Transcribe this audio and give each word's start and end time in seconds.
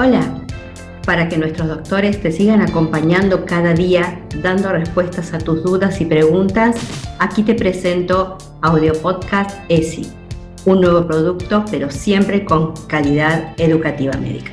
Hola, 0.00 0.44
para 1.04 1.28
que 1.28 1.36
nuestros 1.36 1.66
doctores 1.66 2.22
te 2.22 2.30
sigan 2.30 2.60
acompañando 2.60 3.44
cada 3.44 3.74
día 3.74 4.24
dando 4.44 4.70
respuestas 4.70 5.34
a 5.34 5.38
tus 5.38 5.64
dudas 5.64 6.00
y 6.00 6.04
preguntas, 6.04 6.76
aquí 7.18 7.42
te 7.42 7.56
presento 7.56 8.38
Audio 8.60 8.92
Podcast 8.92 9.58
ESI, 9.68 10.08
un 10.66 10.82
nuevo 10.82 11.04
producto 11.04 11.64
pero 11.68 11.90
siempre 11.90 12.44
con 12.44 12.74
calidad 12.86 13.54
educativa 13.56 14.12
médica. 14.18 14.52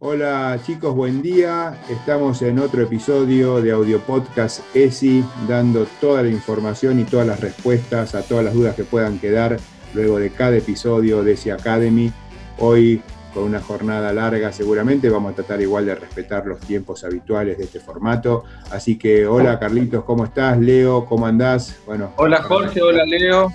Hola 0.00 0.58
chicos, 0.66 0.96
buen 0.96 1.22
día. 1.22 1.78
Estamos 1.88 2.42
en 2.42 2.58
otro 2.58 2.82
episodio 2.82 3.62
de 3.62 3.70
Audio 3.70 4.00
Podcast 4.00 4.62
ESI, 4.74 5.24
dando 5.46 5.86
toda 6.00 6.24
la 6.24 6.28
información 6.28 6.98
y 6.98 7.04
todas 7.04 7.28
las 7.28 7.38
respuestas 7.38 8.16
a 8.16 8.22
todas 8.22 8.44
las 8.44 8.54
dudas 8.54 8.74
que 8.74 8.82
puedan 8.82 9.20
quedar 9.20 9.58
luego 9.94 10.18
de 10.18 10.30
cada 10.30 10.56
episodio 10.56 11.22
de 11.22 11.34
ESI 11.34 11.50
Academy. 11.50 12.12
Hoy 12.58 13.00
con 13.32 13.44
una 13.44 13.60
jornada 13.60 14.12
larga 14.12 14.52
seguramente 14.52 15.08
vamos 15.08 15.32
a 15.32 15.36
tratar 15.36 15.60
igual 15.60 15.86
de 15.86 15.94
respetar 15.94 16.46
los 16.46 16.60
tiempos 16.60 17.04
habituales 17.04 17.58
de 17.58 17.64
este 17.64 17.80
formato. 17.80 18.44
Así 18.70 18.98
que 18.98 19.26
hola 19.26 19.58
Carlitos, 19.58 20.04
¿cómo 20.04 20.24
estás? 20.24 20.58
Leo, 20.58 21.04
¿cómo 21.06 21.26
andás? 21.26 21.76
Bueno, 21.86 22.12
hola 22.16 22.42
Jorge, 22.42 22.82
hola 22.82 23.04
Leo. 23.04 23.52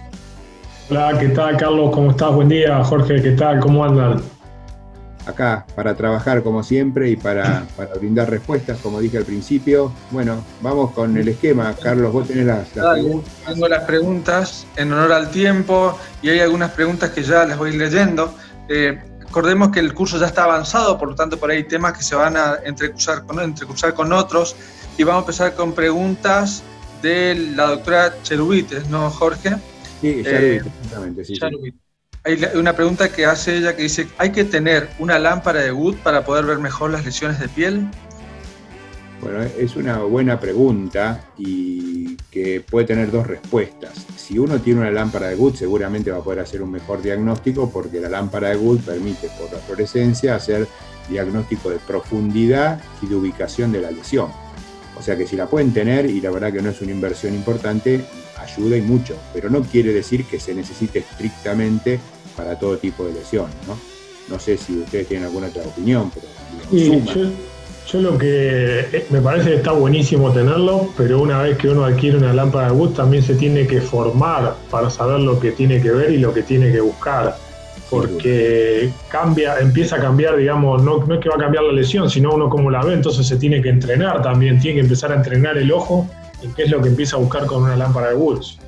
Hola, 0.89 1.17
¿qué 1.19 1.27
tal 1.29 1.57
Carlos? 1.57 1.91
¿Cómo 1.93 2.11
estás? 2.11 2.33
Buen 2.33 2.47
día, 2.47 2.81
Jorge, 2.83 3.21
¿qué 3.21 3.31
tal? 3.31 3.59
¿Cómo 3.59 3.83
andan? 3.83 4.21
acá 5.27 5.65
para 5.75 5.95
trabajar 5.95 6.41
como 6.41 6.63
siempre 6.63 7.09
y 7.09 7.15
para, 7.15 7.65
brindar 7.99 8.29
respuestas, 8.29 8.79
como 8.79 8.99
dije 8.99 9.17
al 9.17 9.25
principio. 9.25 9.91
Bueno, 10.11 10.43
vamos 10.61 10.91
con 10.91 11.17
el 11.17 11.27
esquema. 11.27 11.75
Carlos, 11.81 12.11
vos 12.11 12.27
tenés 12.27 12.45
las, 12.45 12.67
preguntas. 12.69 13.33
Tengo 13.45 13.67
las 13.67 13.83
preguntas 13.83 14.67
en 14.75 14.91
honor 14.93 15.11
al 15.11 15.29
tiempo 15.29 15.97
y 16.21 16.29
hay 16.29 16.39
algunas 16.39 16.71
preguntas 16.71 17.11
que 17.11 17.23
ya 17.23 17.45
las 17.45 17.57
voy 17.57 17.77
leyendo. 17.77 18.33
Eh, 18.69 18.99
recordemos 19.27 19.69
que 19.71 19.79
el 19.79 19.93
curso 19.93 20.17
ya 20.17 20.25
está 20.25 20.43
avanzado, 20.43 20.97
por 20.97 21.09
lo 21.09 21.15
tanto 21.15 21.37
por 21.37 21.51
ahí 21.51 21.57
hay 21.57 21.63
temas 21.65 21.97
que 21.97 22.03
se 22.03 22.15
van 22.15 22.35
a 22.35 22.55
entrecursar 22.65 23.23
con, 23.23 23.53
con 23.95 24.13
otros 24.13 24.55
y 24.97 25.03
vamos 25.03 25.21
a 25.21 25.23
empezar 25.23 25.55
con 25.55 25.73
preguntas 25.73 26.63
de 27.01 27.35
la 27.55 27.67
doctora 27.67 28.13
Cherubites, 28.23 28.89
¿no, 28.89 29.09
Jorge? 29.11 29.55
Sí, 30.01 30.23
eh, 30.25 30.61
exactamente, 30.63 31.25
sí 31.25 31.39
hay 32.27 32.43
una 32.55 32.73
pregunta 32.73 33.09
que 33.09 33.25
hace 33.25 33.57
ella 33.57 33.75
que 33.75 33.83
dice, 33.83 34.07
¿hay 34.17 34.31
que 34.31 34.43
tener 34.43 34.89
una 34.99 35.17
lámpara 35.17 35.61
de 35.61 35.71
Wood 35.71 35.95
para 35.97 36.25
poder 36.25 36.45
ver 36.45 36.59
mejor 36.59 36.91
las 36.91 37.05
lesiones 37.05 37.39
de 37.39 37.47
piel? 37.47 37.87
Bueno, 39.21 39.41
es 39.41 39.75
una 39.75 39.99
buena 39.99 40.39
pregunta 40.39 41.31
y 41.37 42.15
que 42.29 42.61
puede 42.61 42.85
tener 42.85 43.11
dos 43.11 43.25
respuestas. 43.25 44.05
Si 44.15 44.37
uno 44.37 44.59
tiene 44.61 44.81
una 44.81 44.91
lámpara 44.91 45.27
de 45.27 45.35
Wood, 45.35 45.55
seguramente 45.55 46.11
va 46.11 46.17
a 46.17 46.23
poder 46.23 46.39
hacer 46.39 46.61
un 46.61 46.71
mejor 46.71 47.01
diagnóstico 47.01 47.69
porque 47.69 47.99
la 47.99 48.09
lámpara 48.09 48.49
de 48.49 48.57
Wood 48.57 48.81
permite 48.81 49.29
por 49.39 49.51
la 49.51 49.59
fluorescencia 49.59 50.35
hacer 50.35 50.67
diagnóstico 51.09 51.69
de 51.69 51.77
profundidad 51.77 52.79
y 53.01 53.07
de 53.07 53.15
ubicación 53.15 53.71
de 53.71 53.81
la 53.81 53.91
lesión. 53.91 54.29
O 54.97 55.01
sea 55.01 55.17
que 55.17 55.27
si 55.27 55.35
la 55.35 55.47
pueden 55.47 55.73
tener, 55.73 56.05
y 56.07 56.21
la 56.21 56.31
verdad 56.31 56.51
que 56.51 56.61
no 56.61 56.69
es 56.69 56.81
una 56.81 56.91
inversión 56.91 57.33
importante, 57.33 58.03
ayuda 58.37 58.77
y 58.77 58.81
mucho, 58.81 59.15
pero 59.33 59.49
no 59.49 59.61
quiere 59.61 59.93
decir 59.93 60.25
que 60.25 60.39
se 60.39 60.53
necesite 60.53 60.99
estrictamente 60.99 61.99
para 62.35 62.57
todo 62.57 62.77
tipo 62.77 63.05
de 63.05 63.13
lesiones, 63.13 63.55
¿no? 63.67 63.77
No 64.29 64.39
sé 64.39 64.57
si 64.57 64.77
ustedes 64.77 65.07
tienen 65.07 65.25
alguna 65.25 65.47
otra 65.47 65.63
opinión, 65.63 66.11
pero 66.13 66.27
yo, 67.87 68.01
lo 68.01 68.17
que 68.17 68.79
eh, 68.79 69.05
me 69.09 69.21
parece 69.21 69.49
que 69.49 69.55
está 69.55 69.71
buenísimo 69.71 70.31
tenerlo, 70.31 70.89
pero 70.97 71.21
una 71.21 71.41
vez 71.41 71.57
que 71.57 71.69
uno 71.69 71.85
adquiere 71.85 72.17
una 72.17 72.33
lámpara 72.33 72.67
de 72.67 72.73
Wood 72.73 72.93
también 72.93 73.23
se 73.23 73.35
tiene 73.35 73.65
que 73.65 73.79
formar 73.79 74.55
para 74.69 74.89
saber 74.89 75.19
lo 75.19 75.39
que 75.39 75.51
tiene 75.51 75.81
que 75.81 75.91
ver 75.91 76.11
y 76.11 76.17
lo 76.17 76.33
que 76.33 76.43
tiene 76.43 76.71
que 76.71 76.81
buscar. 76.81 77.37
Porque 77.89 78.89
cambia, 79.09 79.59
empieza 79.59 79.95
a 79.95 79.99
cambiar, 79.99 80.35
digamos, 80.35 80.83
no, 80.83 81.05
no 81.05 81.15
es 81.15 81.21
que 81.21 81.29
va 81.29 81.35
a 81.35 81.39
cambiar 81.39 81.63
la 81.63 81.71
lesión, 81.71 82.09
sino 82.09 82.33
uno 82.33 82.49
como 82.49 82.69
la 82.69 82.83
ve, 82.83 82.93
entonces 82.93 83.25
se 83.25 83.37
tiene 83.37 83.61
que 83.61 83.69
entrenar 83.69 84.21
también, 84.21 84.59
tiene 84.59 84.75
que 84.75 84.83
empezar 84.83 85.13
a 85.13 85.15
entrenar 85.15 85.57
el 85.57 85.71
ojo 85.71 86.09
en 86.43 86.53
qué 86.53 86.63
es 86.63 86.69
lo 86.69 86.81
que 86.81 86.89
empieza 86.89 87.15
a 87.15 87.19
buscar 87.19 87.45
con 87.45 87.63
una 87.63 87.77
lámpara 87.77 88.09
de 88.09 88.15
Woods. 88.15 88.59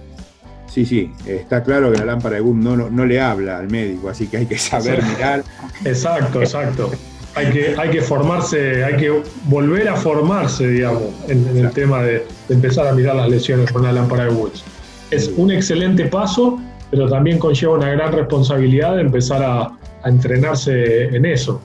Sí, 0.67 0.85
sí, 0.85 1.11
está 1.25 1.63
claro 1.63 1.91
que 1.91 1.97
la 1.97 2.05
lámpara 2.05 2.35
de 2.35 2.41
Wood 2.41 2.55
no, 2.55 2.77
no, 2.77 3.05
le 3.05 3.19
habla 3.19 3.57
al 3.57 3.69
médico, 3.69 4.07
así 4.07 4.27
que 4.27 4.37
hay 4.37 4.45
que 4.45 4.57
saber 4.57 5.03
mirar. 5.03 5.43
Exacto, 5.83 6.41
exacto. 6.41 6.91
Hay 7.35 7.51
que, 7.51 7.75
hay 7.77 7.89
que 7.89 8.01
formarse, 8.01 8.83
hay 8.83 8.97
que 8.97 9.21
volver 9.45 9.87
a 9.87 9.95
formarse, 9.95 10.67
digamos, 10.67 11.03
en, 11.27 11.45
el 11.55 11.71
tema 11.71 12.01
de, 12.01 12.25
empezar 12.49 12.87
a 12.87 12.93
mirar 12.93 13.15
las 13.15 13.29
lesiones 13.29 13.71
con 13.71 13.83
la 13.83 13.91
lámpara 13.91 14.25
de 14.25 14.31
Woods. 14.31 14.63
Es 15.11 15.31
un 15.37 15.51
excelente 15.51 16.05
paso, 16.05 16.59
pero 16.89 17.07
también 17.07 17.37
conlleva 17.39 17.75
una 17.75 17.89
gran 17.89 18.11
responsabilidad 18.13 18.95
de 18.95 19.01
empezar 19.01 19.43
a, 19.43 19.61
a 19.61 20.09
entrenarse 20.09 21.05
en 21.15 21.25
eso. 21.25 21.61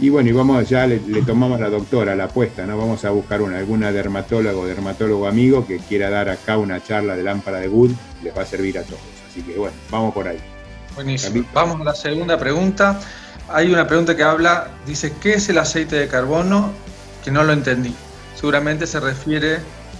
Y 0.00 0.08
bueno, 0.08 0.30
y 0.30 0.32
vamos, 0.32 0.66
ya 0.66 0.86
le, 0.86 0.98
tomamos 1.26 1.60
a 1.60 1.64
la 1.64 1.70
doctora 1.70 2.16
la 2.16 2.24
apuesta, 2.24 2.64
¿no? 2.64 2.78
Vamos 2.78 3.04
a 3.04 3.10
buscar 3.10 3.42
una, 3.42 3.58
alguna 3.58 3.92
dermatólogo 3.92 4.62
o 4.62 4.66
dermatólogo 4.66 5.26
amigo 5.26 5.66
que 5.66 5.76
quiera 5.78 6.08
dar 6.08 6.30
acá 6.30 6.56
una 6.56 6.82
charla 6.82 7.16
de 7.16 7.22
lámpara 7.22 7.58
de 7.58 7.68
Wood, 7.68 7.90
les 8.22 8.36
va 8.36 8.42
a 8.42 8.46
servir 8.46 8.78
a 8.78 8.82
todos. 8.82 9.00
Así 9.28 9.42
que 9.42 9.58
bueno, 9.58 9.76
vamos 9.90 10.14
por 10.14 10.26
ahí. 10.26 10.38
Buenísimo. 10.94 11.44
Vamos 11.52 11.82
a 11.82 11.84
la 11.84 11.94
segunda 11.94 12.38
pregunta. 12.38 12.98
Hay 13.52 13.72
una 13.72 13.86
pregunta 13.88 14.16
que 14.16 14.22
habla, 14.22 14.68
dice, 14.86 15.12
¿qué 15.20 15.34
es 15.34 15.48
el 15.48 15.58
aceite 15.58 15.96
de 15.96 16.06
carbono? 16.06 16.70
Que 17.24 17.32
no 17.32 17.42
lo 17.42 17.52
entendí. 17.52 17.92
Seguramente 18.36 18.86
se 18.86 19.00
refiere, 19.00 19.58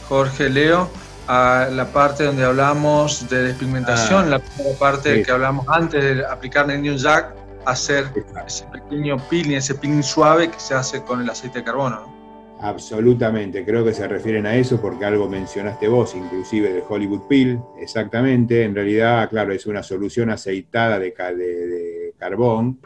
Jorge 0.09 0.49
Leo, 0.49 0.88
a 1.27 1.69
la 1.72 1.87
parte 1.87 2.25
donde 2.25 2.44
hablamos 2.44 3.28
de 3.28 3.43
despigmentación, 3.43 4.33
ah, 4.33 4.38
la 4.38 4.41
parte 4.78 5.25
que 5.25 5.31
hablamos 5.33 5.66
antes 5.69 6.03
de 6.03 6.25
aplicar 6.25 6.69
New 6.69 6.97
Jack 6.97 7.34
hacer 7.65 8.06
ese 8.47 8.66
pequeño 8.66 9.16
peeling, 9.28 9.56
ese 9.56 9.75
peeling 9.75 10.03
suave 10.03 10.49
que 10.49 10.61
se 10.61 10.75
hace 10.75 11.03
con 11.03 11.21
el 11.21 11.28
aceite 11.28 11.59
de 11.59 11.65
carbono. 11.65 12.21
Absolutamente, 12.61 13.65
creo 13.65 13.84
que 13.84 13.93
se 13.93 14.06
refieren 14.06 14.47
a 14.47 14.55
eso 14.55 14.81
porque 14.81 15.05
algo 15.05 15.28
mencionaste 15.28 15.88
vos, 15.88 16.15
inclusive 16.15 16.72
del 16.72 16.82
Hollywood 16.88 17.27
Peel, 17.27 17.59
exactamente. 17.81 18.62
En 18.62 18.77
realidad, 18.77 19.28
claro, 19.28 19.53
es 19.53 19.67
una 19.67 19.82
solución 19.82 20.31
aceitada 20.31 21.00
de, 21.00 21.11
de 21.11 22.15
carbón 22.17 22.78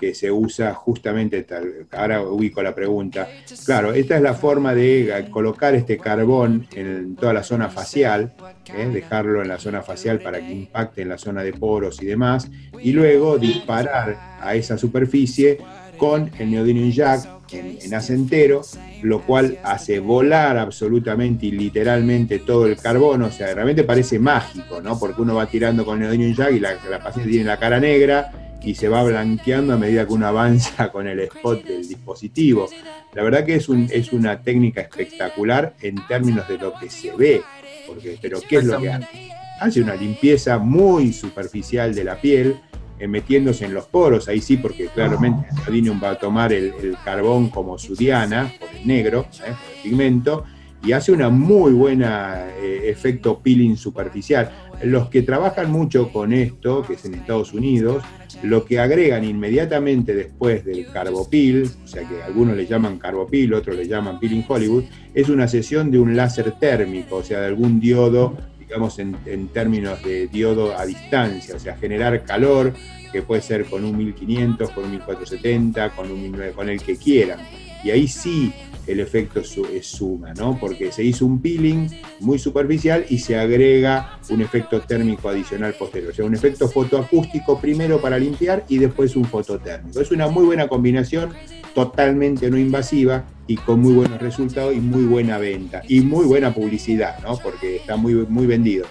que 0.00 0.14
se 0.14 0.32
usa 0.32 0.72
justamente, 0.72 1.42
tal, 1.42 1.86
ahora 1.92 2.22
ubico 2.22 2.62
la 2.62 2.74
pregunta, 2.74 3.28
claro, 3.66 3.92
esta 3.92 4.16
es 4.16 4.22
la 4.22 4.32
forma 4.32 4.74
de 4.74 5.26
colocar 5.30 5.74
este 5.74 5.98
carbón 5.98 6.66
en 6.74 7.16
toda 7.16 7.34
la 7.34 7.42
zona 7.42 7.68
facial, 7.68 8.32
¿eh? 8.74 8.88
dejarlo 8.90 9.42
en 9.42 9.48
la 9.48 9.58
zona 9.58 9.82
facial 9.82 10.18
para 10.20 10.38
que 10.38 10.50
impacte 10.50 11.02
en 11.02 11.10
la 11.10 11.18
zona 11.18 11.42
de 11.42 11.52
poros 11.52 12.00
y 12.00 12.06
demás, 12.06 12.50
y 12.82 12.92
luego 12.92 13.36
disparar 13.36 14.38
a 14.40 14.54
esa 14.54 14.78
superficie 14.78 15.58
con 15.98 16.30
el 16.38 16.50
neodymium 16.50 16.90
jack 16.90 17.28
en, 17.52 17.76
en 17.82 17.94
acentero, 17.94 18.62
lo 19.02 19.20
cual 19.20 19.58
hace 19.62 19.98
volar 19.98 20.56
absolutamente 20.56 21.44
y 21.44 21.50
literalmente 21.50 22.38
todo 22.38 22.64
el 22.64 22.76
carbón, 22.76 23.20
o 23.20 23.30
sea, 23.30 23.52
realmente 23.52 23.84
parece 23.84 24.18
mágico, 24.18 24.80
¿no? 24.80 24.98
Porque 24.98 25.20
uno 25.20 25.34
va 25.34 25.46
tirando 25.46 25.84
con 25.84 25.96
el 25.96 26.04
neodymium 26.04 26.34
jack 26.34 26.52
y 26.52 26.60
la, 26.60 26.76
la 26.88 27.00
paciente 27.00 27.30
tiene 27.30 27.44
la 27.44 27.58
cara 27.58 27.78
negra, 27.78 28.32
y 28.62 28.74
se 28.74 28.88
va 28.88 29.02
blanqueando 29.02 29.74
a 29.74 29.76
medida 29.76 30.06
que 30.06 30.12
uno 30.12 30.26
avanza 30.26 30.90
con 30.92 31.06
el 31.06 31.20
spot 31.20 31.64
del 31.64 31.86
dispositivo. 31.86 32.68
La 33.14 33.22
verdad 33.22 33.44
que 33.44 33.56
es, 33.56 33.68
un, 33.68 33.88
es 33.90 34.12
una 34.12 34.40
técnica 34.42 34.80
espectacular 34.80 35.74
en 35.80 35.96
términos 36.06 36.46
de 36.48 36.58
lo 36.58 36.74
que 36.74 36.90
se 36.90 37.12
ve, 37.12 37.42
porque, 37.86 38.18
pero 38.20 38.40
¿qué 38.46 38.56
es 38.56 38.64
lo 38.64 38.80
que 38.80 38.90
hace? 38.90 39.30
Hace 39.60 39.82
una 39.82 39.94
limpieza 39.94 40.58
muy 40.58 41.12
superficial 41.12 41.94
de 41.94 42.04
la 42.04 42.20
piel, 42.20 42.60
eh, 42.98 43.08
metiéndose 43.08 43.64
en 43.64 43.74
los 43.74 43.86
poros, 43.86 44.28
ahí 44.28 44.40
sí, 44.40 44.56
porque 44.56 44.86
claramente 44.86 45.48
Adinium 45.66 46.02
va 46.02 46.10
a 46.10 46.18
tomar 46.18 46.52
el, 46.52 46.96
carbón 47.04 47.48
como 47.48 47.78
su 47.78 47.94
diana, 47.94 48.52
por 48.58 48.68
el 48.74 48.86
negro, 48.86 49.26
¿eh? 49.46 49.52
por 49.52 49.76
el 49.76 49.82
pigmento, 49.82 50.44
y 50.82 50.92
hace 50.92 51.12
una 51.12 51.28
muy 51.28 51.72
buena 51.72 52.46
eh, 52.58 52.82
efecto 52.84 53.40
peeling 53.40 53.76
superficial. 53.76 54.50
Los 54.82 55.10
que 55.10 55.22
trabajan 55.22 55.70
mucho 55.70 56.10
con 56.10 56.32
esto, 56.32 56.82
que 56.82 56.94
es 56.94 57.04
en 57.04 57.14
Estados 57.14 57.52
Unidos, 57.52 58.02
lo 58.42 58.64
que 58.64 58.78
agregan 58.78 59.24
inmediatamente 59.24 60.14
después 60.14 60.64
del 60.64 60.86
carbopil, 60.90 61.70
o 61.84 61.86
sea 61.86 62.08
que 62.08 62.22
algunos 62.22 62.56
le 62.56 62.66
llaman 62.66 62.98
carbopil, 62.98 63.52
otros 63.52 63.76
le 63.76 63.86
llaman 63.86 64.18
peeling 64.18 64.44
Hollywood, 64.48 64.84
es 65.12 65.28
una 65.28 65.48
sesión 65.48 65.90
de 65.90 65.98
un 65.98 66.16
láser 66.16 66.52
térmico, 66.52 67.16
o 67.16 67.22
sea, 67.22 67.40
de 67.40 67.48
algún 67.48 67.78
diodo, 67.78 68.36
digamos 68.58 68.98
en, 68.98 69.16
en 69.26 69.48
términos 69.48 70.02
de 70.02 70.28
diodo 70.28 70.78
a 70.78 70.86
distancia, 70.86 71.56
o 71.56 71.58
sea, 71.58 71.76
generar 71.76 72.24
calor, 72.24 72.72
que 73.12 73.22
puede 73.22 73.42
ser 73.42 73.64
con 73.66 73.84
un 73.84 73.96
1500, 73.96 74.70
con 74.70 74.84
un 74.84 74.90
1470, 74.92 75.90
con, 75.90 76.10
un, 76.10 76.36
con 76.54 76.68
el 76.68 76.80
que 76.80 76.96
quieran. 76.96 77.40
Y 77.82 77.90
ahí 77.90 78.06
sí 78.08 78.52
el 78.90 79.00
efecto 79.00 79.40
es 79.40 79.86
suma, 79.86 80.34
¿no? 80.34 80.58
Porque 80.58 80.90
se 80.92 81.04
hizo 81.04 81.26
un 81.26 81.40
peeling 81.40 81.88
muy 82.20 82.38
superficial 82.38 83.04
y 83.08 83.18
se 83.18 83.38
agrega 83.38 84.18
un 84.28 84.40
efecto 84.40 84.80
térmico 84.80 85.28
adicional 85.28 85.74
posterior. 85.74 86.12
O 86.12 86.14
sea, 86.14 86.24
un 86.24 86.34
efecto 86.34 86.68
fotoacústico 86.68 87.60
primero 87.60 88.00
para 88.00 88.18
limpiar 88.18 88.64
y 88.68 88.78
después 88.78 89.16
un 89.16 89.24
fototérmico. 89.24 90.00
Es 90.00 90.10
una 90.10 90.28
muy 90.28 90.44
buena 90.44 90.68
combinación, 90.68 91.32
totalmente 91.74 92.50
no 92.50 92.58
invasiva 92.58 93.24
y 93.46 93.56
con 93.56 93.80
muy 93.80 93.92
buenos 93.92 94.20
resultados 94.20 94.74
y 94.74 94.80
muy 94.80 95.04
buena 95.04 95.38
venta. 95.38 95.82
Y 95.88 96.00
muy 96.00 96.24
buena 96.24 96.52
publicidad, 96.52 97.18
¿no? 97.20 97.36
Porque 97.36 97.76
está 97.76 97.96
muy, 97.96 98.14
muy 98.14 98.46
vendido. 98.46 98.86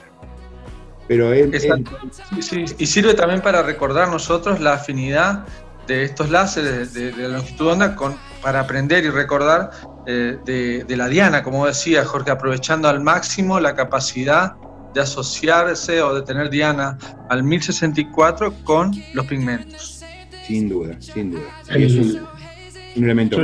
Pero 1.07 1.33
es, 1.33 1.67
y 2.77 2.85
sirve 2.85 3.15
también 3.15 3.41
para 3.41 3.63
recordar 3.63 4.09
nosotros 4.09 4.59
la 4.59 4.73
afinidad 4.73 5.45
de 5.87 6.03
estos 6.03 6.29
láseres 6.29 6.93
de, 6.93 7.11
la 7.13 7.29
longitud 7.29 7.65
de 7.65 7.71
onda 7.71 7.95
con, 7.95 8.15
para 8.41 8.61
aprender 8.61 9.03
y 9.05 9.09
recordar 9.09 9.71
eh, 10.05 10.37
de, 10.45 10.97
la 10.97 11.07
diana, 11.07 11.43
como 11.43 11.65
decía 11.67 12.05
Jorge, 12.05 12.31
aprovechando 12.31 12.87
al 12.87 13.01
máximo 13.01 13.59
la 13.59 13.75
capacidad 13.75 14.55
de 14.93 15.01
asociarse 15.01 16.01
o 16.01 16.15
de 16.15 16.21
tener 16.23 16.49
diana 16.49 16.97
al 17.29 17.43
1064 17.43 18.53
con 18.63 18.91
los 19.13 19.25
pigmentos. 19.25 20.03
Sin 20.47 20.67
duda, 20.69 20.95
sin 20.99 21.31
duda. 21.31 21.43
es 21.75 21.93
un, 21.93 23.03
elemento 23.03 23.39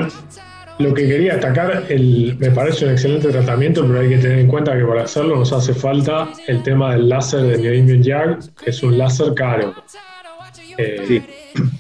Lo 0.80 0.94
que 0.94 1.08
quería 1.08 1.34
destacar, 1.34 1.86
el, 1.90 2.36
me 2.40 2.50
parece 2.50 2.86
un 2.86 2.92
excelente 2.92 3.30
tratamiento, 3.30 3.86
pero 3.86 4.00
hay 4.00 4.10
que 4.10 4.18
tener 4.18 4.40
en 4.40 4.48
cuenta 4.48 4.76
que 4.76 4.84
para 4.84 5.04
hacerlo 5.04 5.36
nos 5.38 5.54
hace 5.54 5.74
falta 5.74 6.30
el 6.48 6.64
tema 6.64 6.94
del 6.94 7.08
láser 7.10 7.44
de 7.44 7.58
Neodymium 7.60 8.02
YAG, 8.02 8.56
que 8.56 8.72
es 8.72 8.82
un 8.82 8.98
láser 8.98 9.36
caro. 9.36 9.76
Eh, 10.78 11.22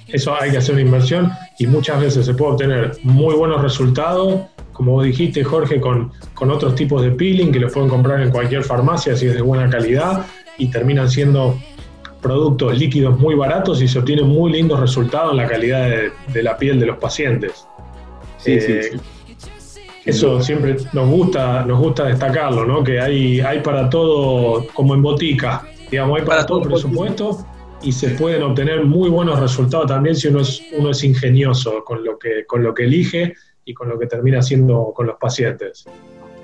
eso 0.07 0.33
hay 0.39 0.51
que 0.51 0.57
hacer 0.57 0.75
una 0.75 0.81
inversión 0.83 1.31
y 1.59 1.67
muchas 1.67 1.99
veces 1.99 2.25
se 2.25 2.33
puede 2.33 2.53
obtener 2.53 2.97
muy 3.03 3.35
buenos 3.35 3.61
resultados, 3.61 4.41
como 4.71 4.93
vos 4.93 5.05
dijiste, 5.05 5.43
Jorge, 5.43 5.79
con, 5.79 6.11
con 6.33 6.51
otros 6.51 6.75
tipos 6.75 7.01
de 7.01 7.11
peeling 7.11 7.51
que 7.51 7.59
los 7.59 7.73
pueden 7.73 7.89
comprar 7.89 8.21
en 8.21 8.31
cualquier 8.31 8.63
farmacia 8.63 9.15
si 9.15 9.27
es 9.27 9.33
de 9.33 9.41
buena 9.41 9.69
calidad 9.69 10.25
y 10.57 10.67
terminan 10.67 11.09
siendo 11.09 11.57
productos 12.21 12.77
líquidos 12.77 13.19
muy 13.19 13.35
baratos 13.35 13.81
y 13.81 13.87
se 13.87 13.99
obtienen 13.99 14.27
muy 14.27 14.51
lindos 14.51 14.79
resultados 14.79 15.31
en 15.31 15.37
la 15.37 15.47
calidad 15.47 15.89
de, 16.33 16.43
la 16.43 16.57
piel 16.57 16.79
de 16.79 16.87
los 16.87 16.97
pacientes. 16.97 17.67
Eh, 18.45 18.97
eso 20.05 20.41
siempre 20.41 20.77
nos 20.93 21.09
gusta, 21.09 21.63
nos 21.65 21.79
gusta 21.79 22.05
destacarlo, 22.05 22.65
¿no? 22.65 22.83
Que 22.83 22.99
hay, 22.99 23.41
hay 23.41 23.59
para 23.59 23.89
todo, 23.89 24.65
como 24.73 24.93
en 24.93 25.01
botica, 25.01 25.67
digamos, 25.89 26.19
hay 26.19 26.25
para, 26.25 26.45
todo 26.45 26.61
presupuesto 26.61 27.45
y 27.85 27.91
se 27.91 28.09
pueden 28.09 28.41
obtener 28.41 28.83
muy 28.83 29.09
buenos 29.09 29.39
resultados 29.39 29.85
también 29.85 30.15
si 30.15 30.27
uno 30.27 30.41
es, 30.41 30.61
uno 30.75 30.89
es 30.89 31.03
ingenioso 31.03 31.83
con 31.83 32.03
lo, 32.03 32.17
que, 32.17 32.43
con 32.45 32.63
lo 32.63 32.73
que 32.73 32.85
elige 32.85 33.35
y 33.63 33.75
con 33.75 33.89
lo 33.89 33.99
que 33.99 34.07
termina 34.07 34.39
haciendo 34.39 34.91
con 34.93 35.05
los 35.05 35.17
pacientes. 35.17 35.85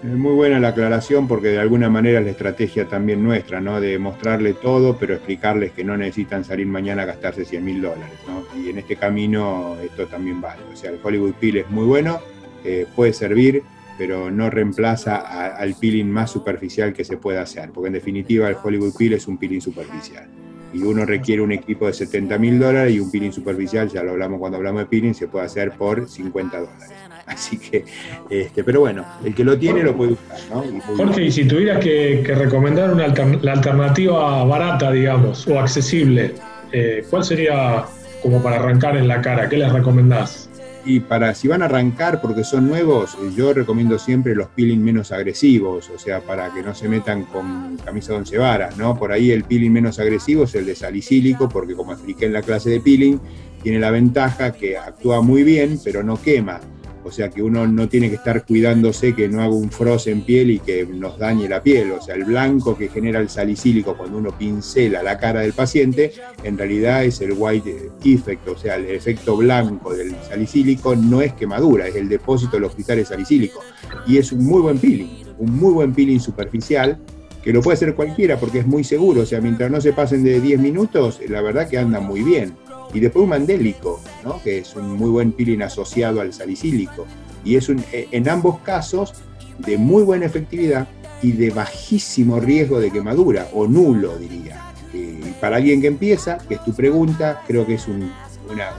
Es 0.04 0.18
muy 0.18 0.34
buena 0.34 0.60
la 0.60 0.70
aclaración 0.70 1.28
porque 1.28 1.50
de 1.50 1.60
alguna 1.60 1.90
manera 1.90 2.20
es 2.20 2.26
la 2.26 2.32
estrategia 2.32 2.88
también 2.88 3.24
nuestra, 3.24 3.60
¿no? 3.60 3.82
De 3.82 3.98
mostrarle 3.98 4.54
todo, 4.54 4.98
pero 4.98 5.16
explicarles 5.16 5.72
que 5.72 5.84
no 5.84 5.98
necesitan 5.98 6.46
salir 6.46 6.68
mañana 6.68 7.04
a 7.04 7.06
gastarse 7.06 7.44
100 7.44 7.66
mil 7.66 7.82
dólares, 7.82 8.20
¿no? 8.28 8.44
Y 8.60 8.70
en 8.70 8.78
este 8.78 8.96
camino 8.96 9.78
esto 9.84 10.06
también 10.06 10.42
vale. 10.42 10.62
O 10.72 10.76
sea, 10.76 10.92
el 10.92 11.00
Hollywood 11.02 11.34
Peel 11.40 11.58
es 11.58 11.70
muy 11.70 11.86
bueno, 11.86 12.20
eh, 12.64 12.86
puede 12.96 13.14
servir, 13.14 13.64
pero 13.98 14.30
no 14.30 14.50
reemplaza 14.52 15.18
al 15.56 15.76
peeling 15.76 16.10
más 16.10 16.32
superficial 16.32 16.94
que 16.94 17.04
se 17.04 17.18
pueda 17.18 17.42
hacer, 17.42 17.72
porque 17.72 17.88
en 17.88 17.94
definitiva 17.94 18.48
el 18.48 18.56
Hollywood 18.62 18.96
Peel 18.96 19.14
es 19.14 19.28
un 19.28 19.38
peeling 19.38 19.62
superficial 19.62 20.28
y 20.74 20.84
uno 20.84 21.06
requiere 21.06 21.42
un 21.42 21.52
equipo 21.52 21.88
de 21.88 21.94
70 21.94 22.38
mil 22.38 22.60
dólares 22.60 22.94
y 22.94 23.00
un 23.00 23.12
peeling 23.12 23.32
superficial, 23.32 23.90
ya 23.90 24.04
lo 24.04 24.12
hablamos 24.12 24.40
cuando 24.40 24.58
hablamos 24.58 24.82
de 24.82 24.86
peeling, 24.88 25.14
se 25.14 25.28
puede 25.28 25.46
hacer 25.46 25.72
por 25.72 26.08
50 26.08 26.60
dólares. 26.60 26.90
Así 27.26 27.58
que, 27.58 27.86
este, 28.30 28.64
pero 28.64 28.82
bueno, 28.82 29.06
el 29.24 29.34
que 29.34 29.44
lo 29.44 29.58
tiene 29.58 29.84
lo 29.84 29.96
puede 29.96 30.14
usar, 30.14 30.40
¿no? 30.50 30.64
Jorge, 30.98 31.24
y 31.24 31.32
si 31.32 31.46
tuvieras 31.46 31.80
que, 31.80 32.24
recomendar 32.36 32.92
una 32.94 33.08
la 33.42 33.52
alternativa 33.54 34.44
barata, 34.44 34.92
digamos, 34.92 35.48
o 35.48 35.60
accesible, 35.60 36.34
eh, 36.72 37.06
¿cuál 37.10 37.24
sería 37.24 37.86
como 38.22 38.42
para 38.42 38.58
arrancar 38.58 38.98
en 38.98 39.08
la 39.08 39.22
cara? 39.22 39.48
¿Qué 39.48 39.58
les 39.58 39.72
recomendás? 39.72 40.51
Y 40.84 41.00
para 41.00 41.36
si 41.36 41.48
van 41.48 41.62
a 41.62 41.66
arrancar 41.66 42.22
porque 42.22 42.44
son 42.44 42.68
nuevos, 42.68 43.16
eh, 43.16 43.32
yo 43.36 43.54
recomiendo 43.54 44.00
siempre 44.00 44.36
los 44.36 44.48
peeling 44.48 44.84
menos 44.84 45.12
agresivos, 45.12 45.90
o 45.94 46.00
sea, 46.00 46.22
para 46.22 46.52
que 46.54 46.64
no 46.64 46.74
se 46.74 46.90
metan 46.90 47.26
con 47.26 47.78
camisa 47.78 48.14
de 48.14 48.20
once 48.20 48.38
varas, 48.38 48.78
¿no? 48.78 48.98
Por 48.98 49.12
ahí 49.12 49.32
el 49.32 49.44
peeling 49.44 49.72
menos 49.72 50.00
agresivo 50.00 50.46
es 50.46 50.56
el 50.56 50.66
de 50.66 50.76
salicílico, 50.76 51.48
porque 51.48 51.76
como 51.76 51.94
expliqué 51.94 52.26
en 52.26 52.34
la 52.34 52.42
clase 52.42 52.72
de 52.72 52.82
peeling, 52.82 53.20
tiene 53.62 53.80
la 53.80 53.92
ventaja 53.92 54.54
que 54.54 54.78
actúa 54.78 55.22
muy 55.22 55.44
bien, 55.44 55.80
pero 55.84 56.02
no 56.02 56.20
quema. 56.20 56.60
O 57.04 57.12
sea 57.12 57.30
que 57.30 57.42
uno 57.42 57.68
no 57.68 57.90
tiene 57.90 58.10
que 58.10 58.16
estar 58.16 58.46
cuidándose 58.46 59.16
que 59.16 59.28
no 59.28 59.42
haga 59.42 59.54
un 59.54 59.72
frost 59.72 60.08
en 60.08 60.22
piel 60.22 60.52
y 60.52 60.60
que 60.60 60.86
nos 60.86 61.18
dañe 61.18 61.48
la 61.50 61.62
piel. 61.64 61.92
O 61.92 62.02
sea, 62.02 62.16
el 62.16 62.26
blanco 62.26 62.78
que 62.78 62.90
genera 62.90 63.20
el 63.20 63.30
salicílico 63.30 63.98
cuando 63.98 64.18
uno 64.18 64.38
pincela 64.38 65.04
la 65.04 65.18
cara 65.18 65.42
del 65.42 65.54
paciente, 65.54 66.14
en 66.44 66.58
realidad 66.58 67.04
es 67.04 67.22
el 67.22 67.34
white 67.38 67.92
effect, 68.04 68.48
o 68.48 68.58
sea, 68.58 68.76
el 68.76 68.86
efecto 68.90 69.38
blanco 69.38 69.94
del 69.94 70.16
salicílico 70.28 70.96
no 70.96 71.22
es 71.22 71.34
quemadura, 71.34 71.88
es 71.88 71.96
el 71.96 72.10
depósito 72.10 72.58
de 72.58 72.62
los 72.62 72.74
cristales 72.74 73.08
salicílicos. 73.08 73.64
Y 74.08 74.18
es 74.18 74.32
un 74.32 74.46
muy 74.46 74.62
buen 74.62 74.78
peeling, 74.78 75.26
un 75.38 75.58
muy 75.58 75.74
buen 75.74 75.94
peeling 75.94 76.20
superficial 76.20 77.00
que 77.44 77.52
lo 77.52 77.62
puede 77.62 77.76
hacer 77.76 77.96
cualquiera 77.96 78.40
porque 78.40 78.60
es 78.60 78.68
muy 78.68 78.84
seguro. 78.84 79.22
O 79.22 79.26
sea, 79.26 79.42
mientras 79.42 79.72
no 79.72 79.82
se 79.82 79.94
pasen 79.94 80.24
de 80.24 80.40
10 80.40 80.60
minutos, 80.60 81.20
la 81.28 81.42
verdad 81.42 81.68
que 81.68 81.78
anda 81.78 82.00
muy 82.00 82.22
bien. 82.22 82.54
Y 82.94 83.00
después 83.00 83.24
un 83.24 83.30
mandélico, 83.30 83.91
¿no? 84.24 84.42
que 84.44 84.60
es 84.60 84.76
un 84.76 84.96
muy 84.96 85.10
buen 85.10 85.32
peeling 85.32 85.62
asociado 85.62 86.22
al 86.22 86.34
salicílico. 86.34 87.06
Y 87.44 87.56
es 87.56 87.70
un, 87.70 87.84
e, 87.92 88.08
en 88.12 88.30
ambos 88.30 88.60
casos 88.60 89.14
de 89.58 89.78
muy 89.78 90.04
buena 90.04 90.26
efectividad 90.26 90.88
y 91.22 91.34
de 91.34 91.50
bajísimo 91.52 92.40
riesgo 92.40 92.80
de 92.80 92.92
quemadura, 92.92 93.48
o 93.54 93.68
nulo 93.68 94.18
diría. 94.18 94.62
Eh, 94.94 95.20
y 95.24 95.32
para 95.40 95.58
alguien 95.58 95.82
que 95.82 95.88
empieza, 95.88 96.38
que 96.38 96.56
es 96.56 96.64
tu 96.64 96.74
pregunta, 96.74 97.42
creo 97.48 97.66
que 97.66 97.76
es 97.76 97.88
un, 97.88 98.12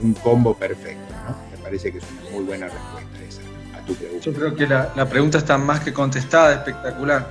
un 0.01 0.13
combo 0.15 0.53
perfecto. 0.53 1.13
¿no? 1.27 1.35
Me 1.51 1.63
parece 1.63 1.91
que 1.91 1.99
es 1.99 2.03
una 2.11 2.31
muy 2.31 2.43
buena 2.43 2.67
respuesta 2.67 3.19
esa 3.27 3.41
a 3.77 3.85
tu 3.85 3.95
pregunta. 3.95 4.25
Yo 4.25 4.33
creo 4.33 4.55
que 4.55 4.67
la, 4.67 4.91
la 4.95 5.07
pregunta 5.07 5.37
está 5.37 5.57
más 5.57 5.79
que 5.79 5.93
contestada, 5.93 6.53
espectacular. 6.53 7.29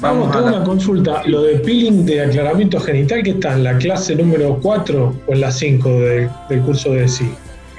Vamos, 0.00 0.34
a 0.34 0.42
una 0.42 0.64
consulta. 0.64 1.22
Lo 1.26 1.42
de 1.42 1.56
peeling 1.56 2.06
de 2.06 2.22
aclaramiento 2.22 2.80
genital, 2.80 3.22
¿qué 3.22 3.30
está? 3.30 3.52
¿En 3.52 3.64
la 3.64 3.76
clase 3.76 4.16
número 4.16 4.58
4 4.62 5.14
o 5.26 5.32
en 5.32 5.40
la 5.40 5.52
5 5.52 5.88
del 6.48 6.62
curso 6.64 6.92
de 6.92 7.06
SI? 7.06 7.30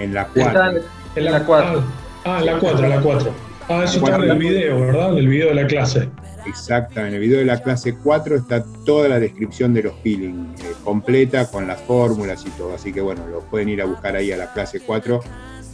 En 0.01 0.13
la 0.13 0.27
4. 0.27 0.81
En 1.15 1.25
la 1.25 1.45
4. 1.45 1.83
Ah, 2.25 2.38
en 2.39 2.45
la 2.45 2.59
4, 2.59 2.83
en 2.83 2.89
la 2.89 3.01
4. 3.01 3.33
Ah, 3.69 3.83
eso 3.83 3.98
está 3.98 4.15
en 4.15 4.24
el 4.24 4.38
video, 4.38 4.80
¿verdad? 4.81 5.12
En 5.12 5.18
el 5.18 5.27
video 5.27 5.50
de 5.50 5.56
la 5.56 5.68
clase. 5.68 6.09
Exacto, 6.45 7.00
en 7.00 7.13
el 7.13 7.19
video 7.19 7.38
de 7.39 7.45
la 7.45 7.62
clase 7.62 7.95
4 7.95 8.36
está 8.36 8.63
toda 8.83 9.07
la 9.07 9.19
descripción 9.19 9.74
de 9.74 9.83
los 9.83 9.94
peeling, 10.03 10.56
eh, 10.59 10.74
completa 10.83 11.45
con 11.45 11.68
las 11.68 11.80
fórmulas 11.81 12.44
y 12.45 12.50
todo. 12.51 12.74
Así 12.74 12.92
que 12.92 13.01
bueno, 13.01 13.27
lo 13.27 13.42
pueden 13.42 13.69
ir 13.69 13.81
a 13.81 13.86
buscar 13.86 14.15
ahí 14.15 14.31
a 14.31 14.38
la 14.38 14.51
clase 14.51 14.80
4 14.80 15.21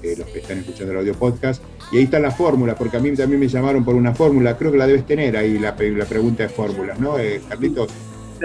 eh, 0.04 0.16
los 0.18 0.28
que 0.28 0.40
están 0.40 0.60
escuchando 0.60 0.92
el 0.92 1.00
audio 1.00 1.14
podcast. 1.16 1.64
Y 1.92 1.98
ahí 1.98 2.04
está 2.04 2.20
la 2.20 2.32
fórmula, 2.32 2.76
porque 2.76 2.98
a 2.98 3.00
mí 3.00 3.12
también 3.16 3.40
me 3.40 3.48
llamaron 3.48 3.84
por 3.84 3.96
una 3.96 4.14
fórmula, 4.14 4.58
creo 4.58 4.72
que 4.72 4.78
la 4.78 4.86
debes 4.86 5.06
tener 5.06 5.36
ahí, 5.38 5.58
la, 5.58 5.76
la 5.80 6.06
pregunta 6.06 6.44
de 6.44 6.50
fórmulas, 6.50 7.00
¿no, 7.00 7.18
eh, 7.18 7.42
Carlitos? 7.48 7.90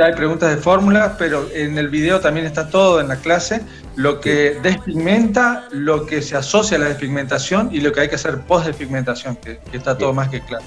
Hay 0.00 0.14
preguntas 0.14 0.54
de 0.54 0.56
fórmulas, 0.56 1.14
pero 1.18 1.48
en 1.52 1.76
el 1.76 1.88
video 1.88 2.20
también 2.20 2.46
está 2.46 2.68
todo 2.68 3.00
en 3.00 3.08
la 3.08 3.16
clase, 3.16 3.60
lo 3.96 4.20
que 4.20 4.58
despigmenta, 4.62 5.66
lo 5.70 6.06
que 6.06 6.22
se 6.22 6.36
asocia 6.36 6.76
a 6.76 6.80
la 6.80 6.88
despigmentación 6.88 7.68
y 7.72 7.81
lo 7.81 7.93
que 7.93 8.00
hay 8.00 8.08
que 8.08 8.14
hacer 8.14 8.40
post 8.40 8.67
despigmentación, 8.67 9.36
que, 9.36 9.60
está 9.72 9.98
todo 9.98 10.14
más 10.14 10.28
que 10.28 10.40
claro. 10.40 10.64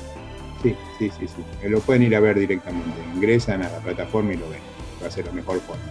Sí, 0.62 0.76
sí, 1.00 1.12
sí, 1.20 1.28
sí. 1.28 1.44
Eh, 1.64 1.70
lo 1.70 1.80
pueden 1.80 2.04
ir 2.04 2.16
a 2.16 2.20
ver 2.20 2.38
directamente. 2.38 3.00
Ingresan 3.16 3.64
a 3.64 3.70
la 3.70 3.80
plataforma 3.80 4.34
y 4.34 4.38
lo 4.38 4.50
ven. 4.50 4.60
Va 5.02 5.08
a 5.08 5.12
ser 5.12 5.26
la 5.26 5.32
mejor 5.32 5.60
forma. 5.62 5.84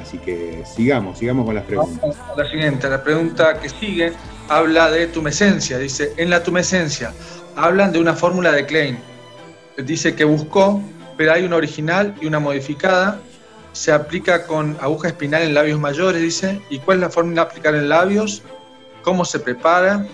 Así 0.00 0.18
que 0.18 0.62
sigamos, 0.64 1.18
sigamos 1.18 1.46
con 1.46 1.54
las 1.54 1.64
preguntas. 1.64 2.16
la 2.36 2.48
siguiente, 2.48 2.88
la 2.88 3.02
pregunta 3.02 3.58
que 3.60 3.68
sigue 3.68 4.12
habla 4.48 4.90
de 4.90 5.06
tumescencia. 5.08 5.78
Dice, 5.78 6.12
en 6.16 6.30
la 6.30 6.42
tumescencia 6.42 7.12
hablan 7.56 7.92
de 7.92 7.98
una 7.98 8.14
fórmula 8.14 8.52
de 8.52 8.66
Klein. 8.66 8.98
Dice 9.78 10.14
que 10.14 10.24
buscó, 10.24 10.80
pero 11.16 11.32
hay 11.32 11.44
una 11.44 11.56
original 11.56 12.14
y 12.20 12.26
una 12.26 12.38
modificada. 12.38 13.20
Se 13.72 13.92
aplica 13.92 14.46
con 14.46 14.76
aguja 14.80 15.08
espinal 15.08 15.42
en 15.42 15.54
labios 15.54 15.78
mayores, 15.78 16.22
dice. 16.22 16.60
¿Y 16.70 16.78
cuál 16.78 16.98
es 16.98 17.02
la 17.02 17.10
fórmula 17.10 17.42
de 17.42 17.48
aplicar 17.48 17.74
en 17.74 17.88
labios? 17.88 18.42
¿Cómo 19.02 19.24
se 19.24 19.38
prepara? 19.38 20.06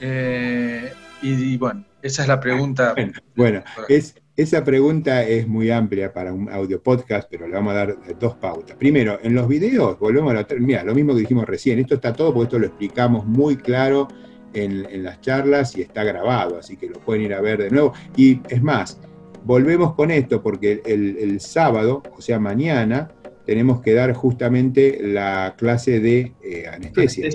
Eh, 0.00 0.92
y, 1.22 1.56
bueno, 1.56 1.84
esa 2.02 2.22
es 2.22 2.28
la 2.28 2.40
pregunta. 2.40 2.94
bueno 3.34 3.62
es, 3.88 4.14
esa 4.36 4.62
pregunta 4.62 5.22
es 5.22 5.48
muy 5.48 5.70
amplia 5.70 6.12
para 6.12 6.32
un 6.32 6.50
audio 6.50 6.82
podcast, 6.82 7.26
pero 7.30 7.48
le 7.48 7.54
vamos 7.54 7.72
a 7.72 7.76
dar 7.76 7.96
dos 8.18 8.34
pautas. 8.34 8.76
Primero, 8.76 9.18
en 9.22 9.34
los 9.34 9.48
videos, 9.48 9.98
volvemos 9.98 10.30
a 10.32 10.34
la. 10.34 10.46
Mira, 10.58 10.84
lo 10.84 10.94
mismo 10.94 11.14
que 11.14 11.20
dijimos 11.20 11.46
recién, 11.46 11.78
esto 11.78 11.94
está 11.94 12.12
todo 12.12 12.34
porque 12.34 12.44
esto 12.44 12.58
lo 12.58 12.66
explicamos 12.66 13.24
muy 13.24 13.56
claro 13.56 14.08
en, 14.52 15.02
las 15.02 15.20
charlas 15.22 15.76
y 15.76 15.82
está 15.82 16.04
grabado, 16.04 16.58
así 16.58 16.76
que 16.76 16.88
lo 16.88 16.98
pueden 17.00 17.22
ir 17.22 17.34
a 17.34 17.40
ver 17.40 17.62
de 17.62 17.70
nuevo. 17.70 17.94
Y 18.14 18.40
es 18.48 18.62
más, 18.62 19.00
volvemos 19.46 19.94
con 19.94 20.10
esto 20.10 20.42
porque 20.42 20.82
el, 20.84 21.40
sábado, 21.40 22.02
o 22.16 22.20
sea, 22.20 22.38
mañana, 22.38 23.08
tenemos 23.46 23.80
que 23.80 23.94
dar 23.94 24.12
justamente 24.12 24.98
la 25.00 25.54
clase 25.56 26.00
de 26.00 26.34
eh, 26.42 26.66
anestesia. 26.66 27.28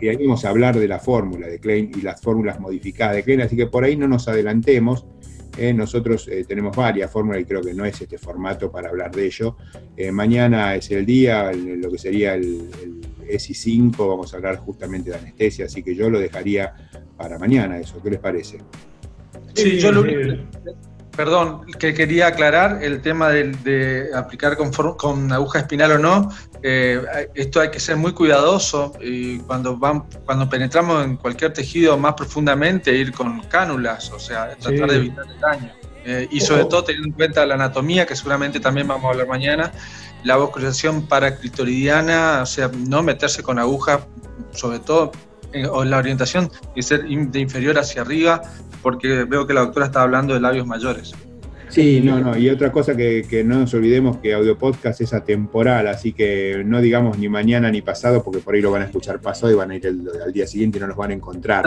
Y 0.00 0.08
ahí, 0.08 0.16
vamos, 0.16 0.44
a 0.44 0.50
hablar 0.50 0.78
de 0.78 0.86
la 0.86 0.98
fórmula 0.98 1.46
de 1.46 1.58
Klein 1.58 1.90
y 1.96 2.02
las 2.02 2.20
fórmulas 2.20 2.60
modificadas 2.60 3.16
de 3.16 3.22
Klein, 3.22 3.40
así 3.40 3.56
que 3.56 3.66
por 3.66 3.84
ahí 3.84 3.96
no 3.96 4.06
nos 4.06 4.28
adelantemos 4.28 5.06
eh, 5.58 5.72
nosotros 5.72 6.28
eh, 6.28 6.44
tenemos 6.46 6.76
varias 6.76 7.10
fórmulas 7.10 7.40
y 7.40 7.44
creo 7.46 7.62
que 7.62 7.72
no 7.72 7.84
es 7.86 8.00
este 8.00 8.18
formato 8.18 8.70
para 8.70 8.90
hablar 8.90 9.10
de 9.10 9.26
ello. 9.26 9.56
Eh, 9.96 10.12
mañana 10.12 10.74
es 10.74 10.90
el 10.90 11.06
día, 11.06 11.50
lo 11.52 11.90
que 11.90 11.98
sería 11.98 12.34
el, 12.34 12.68
el 13.28 13.40
SI 13.40 13.54
5, 13.54 14.06
vamos 14.06 14.34
a 14.34 14.36
hablar 14.36 14.56
justamente 14.58 15.10
de 15.10 15.16
anestesia, 15.16 15.64
así 15.64 15.82
que 15.82 15.94
yo 15.94 16.10
lo 16.10 16.18
dejaría 16.20 16.74
para 17.16 17.38
mañana 17.38 17.78
eso. 17.78 18.02
¿Qué 18.02 18.10
les 18.10 18.20
parece? 18.20 18.58
Sí, 19.54 19.78
yo 19.78 19.92
lo 19.92 20.02
Perdón, 21.16 21.64
que 21.78 21.94
quería 21.94 22.26
aclarar 22.26 22.82
el 22.82 23.00
tema 23.00 23.30
de, 23.30 24.10
aplicar 24.14 24.56
con, 24.56 24.70
con, 24.70 25.32
aguja 25.32 25.60
espinal 25.60 25.92
o 25.92 25.98
no. 25.98 26.30
Eh, 26.62 27.02
esto 27.34 27.60
hay 27.60 27.70
que 27.70 27.80
ser 27.80 27.96
muy 27.96 28.12
cuidadoso 28.12 28.92
y 29.00 29.38
cuando, 29.40 29.78
van, 29.78 30.04
cuando 30.26 30.48
penetramos 30.48 31.04
en 31.04 31.16
cualquier 31.16 31.54
tejido 31.54 31.96
más 31.96 32.14
profundamente, 32.14 32.94
ir 32.94 33.12
con 33.12 33.40
cánulas, 33.42 34.10
o 34.12 34.18
sea, 34.18 34.54
tratar 34.56 34.90
de 34.90 34.96
evitar 34.96 35.24
el 35.26 35.40
daño. 35.40 35.72
Eh, 36.04 36.28
y 36.30 36.40
sobre 36.40 36.66
todo 36.66 36.84
teniendo 36.84 37.08
en 37.08 37.14
cuenta 37.14 37.46
la 37.46 37.54
anatomía, 37.54 38.06
que 38.06 38.14
seguramente 38.14 38.60
también 38.60 38.86
vamos 38.86 39.06
a 39.06 39.08
hablar 39.08 39.26
mañana, 39.26 39.72
la 40.22 40.36
vocalización 40.36 41.06
paraclitoridiana, 41.06 42.42
o 42.42 42.46
sea, 42.46 42.70
no 42.76 43.02
meterse 43.02 43.42
con 43.42 43.58
aguja, 43.58 44.06
sobre 44.52 44.80
todo 44.80 45.12
o 45.70 45.84
la 45.84 45.98
orientación 45.98 46.50
y 46.74 46.82
ser 46.82 47.04
de 47.04 47.40
inferior 47.40 47.78
hacia 47.78 48.02
arriba, 48.02 48.42
porque 48.86 49.24
veo 49.24 49.48
que 49.48 49.52
la 49.52 49.62
doctora 49.62 49.86
está 49.86 50.02
hablando 50.02 50.32
de 50.32 50.38
labios 50.38 50.64
mayores. 50.64 51.12
Sí, 51.68 52.00
no, 52.04 52.20
no. 52.20 52.38
Y 52.38 52.48
otra 52.50 52.70
cosa 52.70 52.96
que, 52.96 53.42
no 53.44 53.58
nos 53.58 53.74
olvidemos 53.74 54.18
que 54.18 54.32
Audio 54.32 54.56
Podcast 54.56 55.00
es 55.00 55.12
atemporal, 55.12 55.88
así 55.88 56.12
que 56.12 56.62
no 56.64 56.80
digamos 56.80 57.18
ni 57.18 57.28
mañana 57.28 57.68
ni 57.68 57.82
pasado, 57.82 58.22
porque 58.22 58.38
por 58.38 58.54
ahí 58.54 58.60
lo 58.60 58.70
van 58.70 58.82
a 58.82 58.84
escuchar 58.84 59.20
pasado 59.20 59.50
y 59.50 59.56
van 59.56 59.72
a 59.72 59.74
ir 59.74 59.88
al 59.88 60.32
día 60.32 60.46
siguiente 60.46 60.78
y 60.78 60.80
no 60.82 60.86
los 60.86 60.96
van 60.96 61.10
a 61.10 61.14
encontrar. 61.14 61.64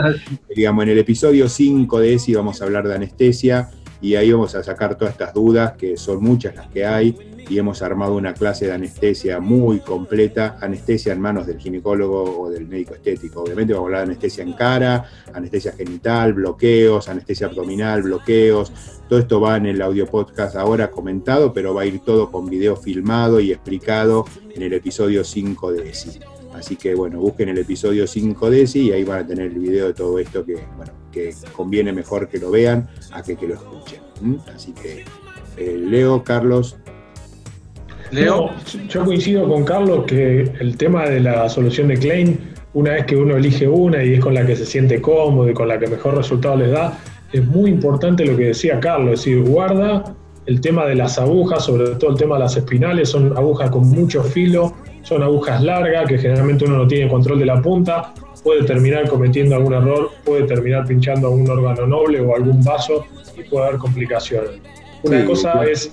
digamos, 0.55 0.81
en 0.85 0.91
el 0.91 0.97
episodio 0.97 1.49
5 1.49 1.99
de 1.99 2.13
ese 2.13 2.37
vamos 2.37 2.61
a 2.61 2.63
hablar 2.63 2.87
de 2.87 2.95
anestesia 2.95 3.69
y 4.01 4.15
ahí 4.15 4.31
vamos 4.31 4.55
a 4.55 4.63
sacar 4.63 4.95
todas 4.97 5.13
estas 5.13 5.33
dudas, 5.33 5.73
que 5.73 5.97
son 5.97 6.23
muchas 6.23 6.55
las 6.55 6.67
que 6.67 6.85
hay, 6.85 7.15
y 7.49 7.57
hemos 7.57 7.81
armado 7.81 8.15
una 8.15 8.33
clase 8.33 8.67
de 8.67 8.73
anestesia 8.73 9.39
muy 9.39 9.79
completa, 9.79 10.57
anestesia 10.61 11.13
en 11.13 11.19
manos 11.19 11.47
del 11.47 11.57
ginecólogo 11.57 12.41
o 12.41 12.49
del 12.49 12.67
médico 12.67 12.93
estético. 12.93 13.41
Obviamente 13.41 13.73
vamos 13.73 13.85
a 13.85 13.87
hablar 13.87 14.01
de 14.01 14.11
anestesia 14.11 14.43
en 14.43 14.53
cara, 14.53 15.05
anestesia 15.33 15.71
genital, 15.71 16.33
bloqueos, 16.33 17.09
anestesia 17.09 17.47
abdominal, 17.47 18.03
bloqueos. 18.03 18.71
Todo 19.09 19.19
esto 19.19 19.41
va 19.41 19.57
en 19.57 19.65
el 19.65 19.81
audio 19.81 20.05
podcast 20.05 20.55
ahora 20.55 20.91
comentado, 20.91 21.51
pero 21.51 21.73
va 21.73 21.81
a 21.81 21.85
ir 21.87 21.99
todo 22.01 22.29
con 22.31 22.47
video 22.47 22.75
filmado 22.75 23.39
y 23.39 23.51
explicado 23.51 24.25
en 24.53 24.61
el 24.61 24.73
episodio 24.73 25.23
5 25.23 25.71
de 25.71 25.89
ESI. 25.89 26.19
Así 26.53 26.75
que 26.75 26.93
bueno, 26.93 27.19
busquen 27.19 27.49
el 27.49 27.57
episodio 27.57 28.05
5 28.05 28.49
de 28.51 28.61
ESI 28.61 28.79
y 28.81 28.91
ahí 28.91 29.03
van 29.03 29.23
a 29.23 29.27
tener 29.27 29.47
el 29.47 29.59
video 29.59 29.87
de 29.87 29.93
todo 29.93 30.19
esto 30.19 30.45
que, 30.45 30.55
bueno, 30.77 30.98
que 31.11 31.33
conviene 31.53 31.91
mejor 31.91 32.27
que 32.27 32.39
lo 32.39 32.51
vean 32.51 32.87
a 33.11 33.21
que, 33.21 33.35
que 33.35 33.47
lo 33.47 33.55
escuchen. 33.55 33.99
Así 34.53 34.73
que 34.73 35.05
eh, 35.57 35.77
Leo, 35.77 36.23
Carlos, 36.23 36.77
Leo. 38.11 38.49
yo 38.87 39.05
coincido 39.05 39.47
con 39.47 39.63
Carlos 39.63 40.05
que 40.05 40.51
el 40.59 40.77
tema 40.77 41.05
de 41.05 41.19
la 41.19 41.47
solución 41.47 41.89
de 41.89 41.97
Klein, 41.97 42.39
una 42.73 42.93
vez 42.93 43.05
que 43.05 43.15
uno 43.15 43.37
elige 43.37 43.67
una 43.67 44.03
y 44.03 44.13
es 44.15 44.19
con 44.19 44.33
la 44.33 44.45
que 44.45 44.55
se 44.55 44.65
siente 44.65 45.01
cómodo 45.01 45.49
y 45.49 45.53
con 45.53 45.67
la 45.67 45.77
que 45.77 45.87
mejor 45.87 46.15
resultado 46.17 46.55
les 46.55 46.71
da, 46.71 46.97
es 47.31 47.45
muy 47.45 47.69
importante 47.69 48.25
lo 48.25 48.35
que 48.35 48.45
decía 48.45 48.79
Carlos, 48.79 49.13
es 49.13 49.25
decir, 49.25 49.43
guarda 49.43 50.15
el 50.45 50.61
tema 50.61 50.85
de 50.85 50.95
las 50.95 51.19
agujas, 51.19 51.65
sobre 51.65 51.95
todo 51.95 52.11
el 52.11 52.17
tema 52.17 52.35
de 52.35 52.41
las 52.41 52.57
espinales, 52.57 53.09
son 53.09 53.37
agujas 53.37 53.69
con 53.69 53.87
mucho 53.87 54.23
filo, 54.23 54.73
son 55.03 55.21
agujas 55.21 55.63
largas 55.63 56.07
que 56.07 56.17
generalmente 56.17 56.65
uno 56.65 56.77
no 56.77 56.87
tiene 56.87 57.07
control 57.07 57.37
de 57.37 57.45
la 57.45 57.61
punta, 57.61 58.13
puede 58.43 58.63
terminar 58.63 59.07
cometiendo 59.09 59.55
algún 59.55 59.73
error, 59.73 60.11
puede 60.25 60.43
terminar 60.43 60.85
pinchando 60.85 61.27
algún 61.27 61.49
órgano 61.49 61.87
noble 61.87 62.21
o 62.21 62.35
algún 62.35 62.63
vaso 62.63 63.05
y 63.37 63.43
puede 63.43 63.67
haber 63.67 63.79
complicaciones. 63.79 64.51
Una 65.03 65.25
cosa 65.25 65.63
es 65.65 65.91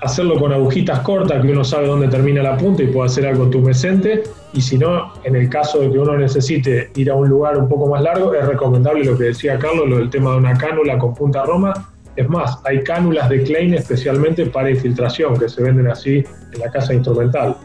hacerlo 0.00 0.38
con 0.38 0.52
agujitas 0.52 1.00
cortas, 1.00 1.42
que 1.42 1.52
uno 1.52 1.64
sabe 1.64 1.86
dónde 1.86 2.08
termina 2.08 2.42
la 2.42 2.56
punta 2.56 2.82
y 2.82 2.86
puede 2.88 3.06
hacer 3.06 3.26
algo 3.26 3.48
tumescente. 3.48 4.22
Y 4.52 4.60
si 4.60 4.78
no, 4.78 5.12
en 5.24 5.36
el 5.36 5.48
caso 5.48 5.80
de 5.80 5.90
que 5.90 5.98
uno 5.98 6.16
necesite 6.16 6.90
ir 6.96 7.10
a 7.10 7.14
un 7.14 7.28
lugar 7.28 7.58
un 7.58 7.68
poco 7.68 7.88
más 7.88 8.02
largo, 8.02 8.34
es 8.34 8.46
recomendable 8.46 9.04
lo 9.04 9.18
que 9.18 9.24
decía 9.24 9.58
Carlos, 9.58 9.88
lo 9.88 9.98
del 9.98 10.10
tema 10.10 10.32
de 10.32 10.38
una 10.38 10.56
cánula 10.56 10.98
con 10.98 11.14
punta 11.14 11.44
roma. 11.44 11.90
Es 12.16 12.28
más, 12.28 12.58
hay 12.64 12.82
cánulas 12.82 13.28
de 13.28 13.42
Klein 13.44 13.74
especialmente 13.74 14.46
para 14.46 14.70
infiltración 14.70 15.38
que 15.38 15.48
se 15.48 15.62
venden 15.62 15.86
así 15.88 16.24
en 16.52 16.60
la 16.60 16.70
casa 16.70 16.92
instrumental. 16.94 17.56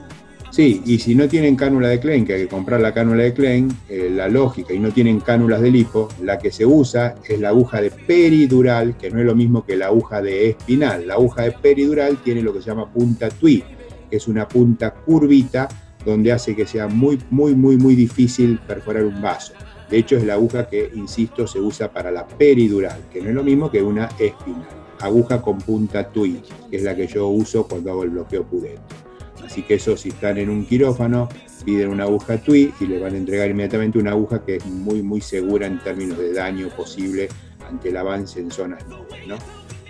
Sí, 0.54 0.84
y 0.86 1.00
si 1.00 1.16
no 1.16 1.28
tienen 1.28 1.56
cánula 1.56 1.88
de 1.88 2.00
Klein, 2.00 2.26
que 2.26 2.34
hay 2.36 2.42
que 2.44 2.48
comprar 2.48 2.80
la 2.80 2.94
cánula 2.94 3.24
de 3.24 3.34
Klein, 3.34 3.76
eh, 3.90 4.12
la 4.14 4.28
lógica, 4.28 4.72
y 4.72 4.78
no 4.78 4.92
tienen 4.92 5.20
cánulas 5.20 5.62
de 5.62 5.72
lipo, 5.72 6.10
la 6.22 6.38
que 6.38 6.52
se 6.52 6.64
usa 6.64 7.16
es 7.28 7.40
la 7.40 7.50
aguja 7.50 7.82
de 7.82 7.90
peridural, 7.90 8.96
que 8.96 9.10
no 9.10 9.20
es 9.20 9.26
lo 9.26 9.34
mismo 9.34 9.66
que 9.66 9.76
la 9.76 9.88
aguja 9.88 10.22
de 10.22 10.50
espinal. 10.50 11.08
La 11.08 11.16
aguja 11.16 11.42
de 11.42 11.54
peridural 11.54 12.18
tiene 12.18 12.44
lo 12.44 12.54
que 12.54 12.62
se 12.62 12.68
llama 12.68 12.88
punta 12.94 13.30
tui, 13.30 13.64
que 14.12 14.18
es 14.18 14.28
una 14.28 14.48
punta 14.48 14.94
curvita 14.94 15.68
donde 16.06 16.32
hace 16.32 16.56
que 16.56 16.68
sea 16.68 16.88
muy, 16.88 17.18
muy, 17.32 17.56
muy, 17.56 17.76
muy 17.78 17.96
difícil 17.96 18.60
perforar 18.60 19.06
un 19.06 19.24
vaso. 19.24 19.54
De 19.90 19.98
hecho, 19.98 20.18
es 20.18 20.24
la 20.24 20.36
aguja 20.36 20.70
que, 20.70 20.88
insisto, 20.94 21.48
se 21.48 21.60
usa 21.60 21.92
para 21.92 22.12
la 22.12 22.28
peridural, 22.28 23.06
que 23.12 23.24
no 23.24 23.30
es 23.30 23.36
lo 23.36 23.44
mismo 23.44 23.72
que 23.72 23.82
una 23.82 24.08
espinal. 24.20 24.68
Aguja 25.00 25.42
con 25.42 25.58
punta 25.58 26.08
tui, 26.12 26.44
que 26.70 26.78
es 26.78 26.84
la 26.84 26.96
que 26.96 27.08
yo 27.08 27.28
uso 27.30 27.68
cuando 27.68 27.90
hago 27.90 28.04
el 28.04 28.12
bloqueo 28.12 28.44
pudente. 28.44 29.03
Así 29.46 29.62
que 29.62 29.76
eso, 29.76 29.98
si 29.98 30.10
están 30.10 30.38
en 30.38 30.50
un 30.50 30.66
quirófano, 30.66 31.30
piden 31.64 31.90
una 31.90 32.04
aguja 32.04 32.38
TUI 32.38 32.74
y 32.80 32.86
le 32.86 33.00
van 33.00 33.14
a 33.14 33.18
entregar 33.18 33.50
inmediatamente 33.50 33.98
una 34.00 34.12
aguja 34.12 34.44
que 34.44 34.58
es 34.58 34.66
muy, 34.66 35.02
muy 35.02 35.22
segura 35.22 35.68
en 35.68 35.80
términos 35.80 36.18
de 36.18 36.34
daño 36.34 36.70
posible 36.70 37.30
ante 37.68 37.90
el 37.90 37.98
avance 37.98 38.40
en 38.40 38.52
zonas 38.52 38.86
nobles, 38.88 39.28
¿no? 39.28 39.36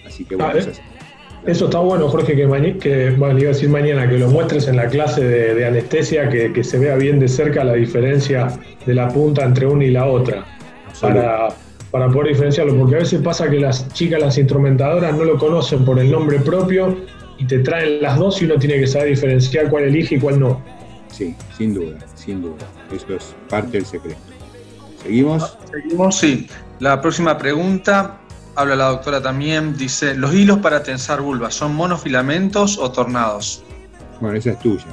Así 0.05 0.25
que 0.25 0.35
bueno, 0.35 0.53
eso, 0.57 0.71
eso 1.45 1.65
está 1.65 1.79
bueno, 1.79 2.07
Jorge, 2.07 2.35
que, 2.35 2.77
que 2.79 3.13
iba 3.15 3.27
a 3.27 3.33
decir 3.33 3.69
mañana, 3.69 4.09
que 4.09 4.17
lo 4.17 4.29
muestres 4.29 4.67
en 4.67 4.77
la 4.77 4.87
clase 4.87 5.23
de, 5.25 5.65
anestesia, 5.65 6.29
que, 6.29 6.63
se 6.63 6.79
vea 6.79 6.95
bien 6.95 7.19
de 7.19 7.27
cerca 7.27 7.63
la 7.63 7.73
diferencia 7.73 8.47
de 8.85 8.93
la 8.93 9.09
punta 9.09 9.43
entre 9.43 9.65
una 9.65 9.83
y 9.83 9.91
la 9.91 10.05
otra, 10.05 10.45
para, 11.01 11.49
para 11.91 12.09
poder 12.09 12.29
diferenciarlo, 12.29 12.77
porque 12.77 12.95
a 12.95 12.99
veces 12.99 13.21
pasa 13.21 13.49
que 13.49 13.59
las 13.59 13.91
chicas, 13.93 14.21
las 14.21 14.37
instrumentadoras, 14.37 15.17
no 15.17 15.25
lo 15.25 15.37
conocen 15.37 15.83
por 15.83 15.99
el 15.99 16.09
nombre 16.09 16.39
propio 16.39 16.95
y 17.37 17.45
te 17.45 17.59
traen 17.59 18.01
las 18.01 18.17
dos 18.17 18.41
y 18.41 18.45
uno 18.45 18.55
tiene 18.57 18.79
que 18.79 18.87
saber 18.87 19.09
diferenciar 19.09 19.69
cuál 19.69 19.83
elige 19.85 20.15
y 20.15 20.19
cuál 20.19 20.39
no. 20.39 20.61
Sí, 21.09 21.35
sin 21.57 21.73
duda, 21.73 21.97
sin 22.15 22.41
duda. 22.41 22.65
Eso 22.91 23.15
es 23.15 23.35
parte 23.49 23.77
del 23.77 23.85
secreto. 23.85 24.19
¿Seguimos? 25.01 25.57
Seguimos, 25.71 26.17
sí. 26.17 26.47
La 26.79 27.01
próxima 27.01 27.37
pregunta, 27.37 28.19
habla 28.55 28.75
la 28.75 28.85
doctora 28.85 29.21
también, 29.21 29.77
dice, 29.77 30.15
¿los 30.15 30.33
hilos 30.33 30.59
para 30.59 30.81
tensar 30.83 31.21
vulva 31.21 31.51
son 31.51 31.75
monofilamentos 31.75 32.77
o 32.77 32.91
tornados? 32.91 33.63
Bueno, 34.19 34.37
esa 34.37 34.51
es 34.51 34.59
tuya. 34.59 34.85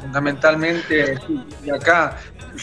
fundamentalmente, 0.00 1.18
y 1.64 1.70
acá 1.70 2.16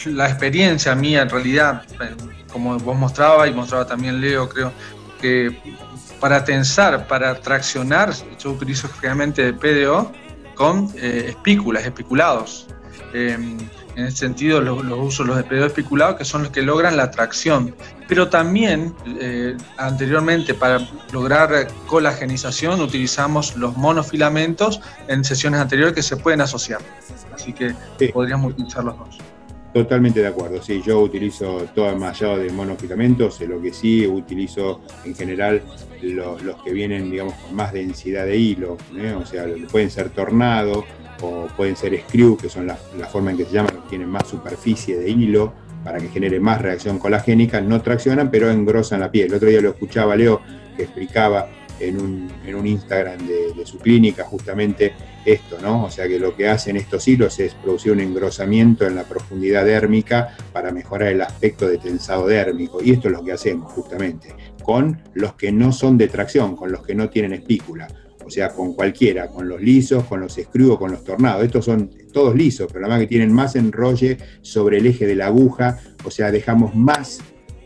la 0.06 0.28
experiencia 0.28 0.94
mía 0.94 1.22
en 1.22 1.30
realidad, 1.30 1.82
eh, 2.00 2.14
como 2.52 2.78
vos 2.78 2.96
mostraba 2.96 3.48
y 3.48 3.52
mostraba 3.52 3.86
también 3.86 4.20
Leo, 4.20 4.48
creo 4.48 4.72
que 5.20 5.56
para 6.22 6.44
tensar, 6.44 7.08
para 7.08 7.34
traccionar, 7.34 8.12
yo 8.38 8.52
utilizo 8.52 8.88
generalmente 8.88 9.52
PDO 9.52 10.12
con 10.54 10.88
eh, 10.94 11.24
espículas, 11.30 11.84
espiculados. 11.84 12.68
Em, 13.12 13.58
en 13.96 14.06
ese 14.06 14.18
sentido, 14.18 14.60
los, 14.60 14.84
uso 14.84 15.24
los 15.24 15.36
de 15.36 15.42
PDO 15.42 15.66
espiculados, 15.66 16.14
que 16.14 16.24
son 16.24 16.44
los 16.44 16.52
que 16.52 16.62
logran 16.62 16.96
la 16.96 17.10
tracción. 17.10 17.74
Pero 18.06 18.28
también, 18.28 18.94
eh, 19.18 19.56
anteriormente, 19.78 20.54
para 20.54 20.78
lograr 21.10 21.66
colagenización, 21.88 22.80
utilizamos 22.80 23.56
los 23.56 23.76
monofilamentos 23.76 24.80
en 25.08 25.24
sesiones 25.24 25.60
anteriores 25.60 25.92
que 25.92 26.04
se 26.04 26.16
pueden 26.16 26.40
asociar. 26.40 26.80
Así 27.34 27.52
que 27.52 27.74
podríamos 28.12 28.52
utilizar 28.52 28.84
los 28.84 28.96
dos. 28.96 29.18
Totalmente 29.72 30.20
de 30.20 30.26
acuerdo, 30.26 30.62
sí, 30.62 30.82
yo 30.84 31.00
utilizo 31.00 31.64
todo 31.74 31.96
más 31.96 32.20
allá 32.20 32.36
de 32.36 32.50
monofilamentos, 32.50 33.40
lo 33.40 33.60
que 33.60 33.72
sí 33.72 34.06
utilizo 34.06 34.82
en 35.04 35.14
general 35.14 35.62
los 36.02 36.62
que 36.62 36.72
vienen, 36.72 37.10
digamos, 37.10 37.34
con 37.34 37.54
más 37.54 37.72
densidad 37.72 38.26
de 38.26 38.36
hilo, 38.36 38.76
¿eh? 38.96 39.14
o 39.14 39.24
sea, 39.24 39.46
pueden 39.70 39.90
ser 39.90 40.10
tornado 40.10 40.84
o 41.22 41.46
pueden 41.56 41.76
ser 41.76 41.98
screw, 42.00 42.36
que 42.36 42.50
son 42.50 42.66
la, 42.66 42.76
forma 43.10 43.30
en 43.30 43.38
que 43.38 43.44
se 43.46 43.52
llaman, 43.52 43.82
tienen 43.88 44.08
más 44.08 44.28
superficie 44.28 44.98
de 44.98 45.08
hilo 45.08 45.54
para 45.84 45.98
que 45.98 46.08
genere 46.08 46.38
más 46.38 46.60
reacción 46.60 46.98
colagénica, 46.98 47.60
no 47.60 47.80
traccionan, 47.80 48.30
pero 48.30 48.50
engrosan 48.50 49.00
la 49.00 49.10
piel. 49.10 49.28
El 49.28 49.34
otro 49.34 49.48
día 49.48 49.60
lo 49.60 49.70
escuchaba 49.70 50.16
Leo 50.16 50.40
que 50.76 50.84
explicaba 50.84 51.48
en 51.80 52.00
un, 52.00 52.66
Instagram 52.66 53.18
de, 53.26 53.66
su 53.66 53.78
clínica 53.78 54.24
justamente 54.24 54.92
esto, 55.24 55.58
¿no? 55.60 55.84
O 55.84 55.90
sea 55.90 56.08
que 56.08 56.18
lo 56.18 56.36
que 56.36 56.48
hacen 56.48 56.76
estos 56.76 57.06
hilos 57.08 57.38
es 57.38 57.54
producir 57.54 57.92
un 57.92 58.00
engrosamiento 58.00 58.86
en 58.86 58.94
la 58.94 59.04
profundidad 59.04 59.64
dérmica 59.64 60.36
para 60.52 60.72
mejorar 60.72 61.08
el 61.08 61.20
aspecto 61.20 61.68
de 61.68 61.78
tensado 61.78 62.26
dérmico. 62.26 62.82
Y 62.82 62.92
esto 62.92 63.08
es 63.08 63.14
lo 63.14 63.24
que 63.24 63.32
hacemos 63.32 63.72
justamente 63.72 64.34
con 64.62 65.02
los 65.14 65.34
que 65.34 65.52
no 65.52 65.72
son 65.72 65.98
de 65.98 66.08
tracción, 66.08 66.56
con 66.56 66.72
los 66.72 66.82
que 66.82 66.94
no 66.94 67.10
tienen 67.10 67.32
espícula. 67.32 67.88
O 68.24 68.30
sea, 68.30 68.50
con 68.50 68.74
cualquiera, 68.74 69.28
con 69.28 69.48
los 69.48 69.60
lisos, 69.60 70.04
con 70.04 70.20
los 70.20 70.38
escribos, 70.38 70.78
con 70.78 70.92
los 70.92 71.02
tornados. 71.02 71.44
Estos 71.44 71.64
son 71.64 71.90
todos 72.12 72.34
lisos, 72.36 72.68
pero 72.72 72.84
además 72.84 73.00
que 73.00 73.08
tienen 73.08 73.32
más 73.32 73.56
enrolle 73.56 74.16
sobre 74.42 74.78
el 74.78 74.86
eje 74.86 75.06
de 75.06 75.16
la 75.16 75.26
aguja, 75.26 75.80
o 76.04 76.10
sea, 76.10 76.30
dejamos 76.30 76.74
más 76.74 77.20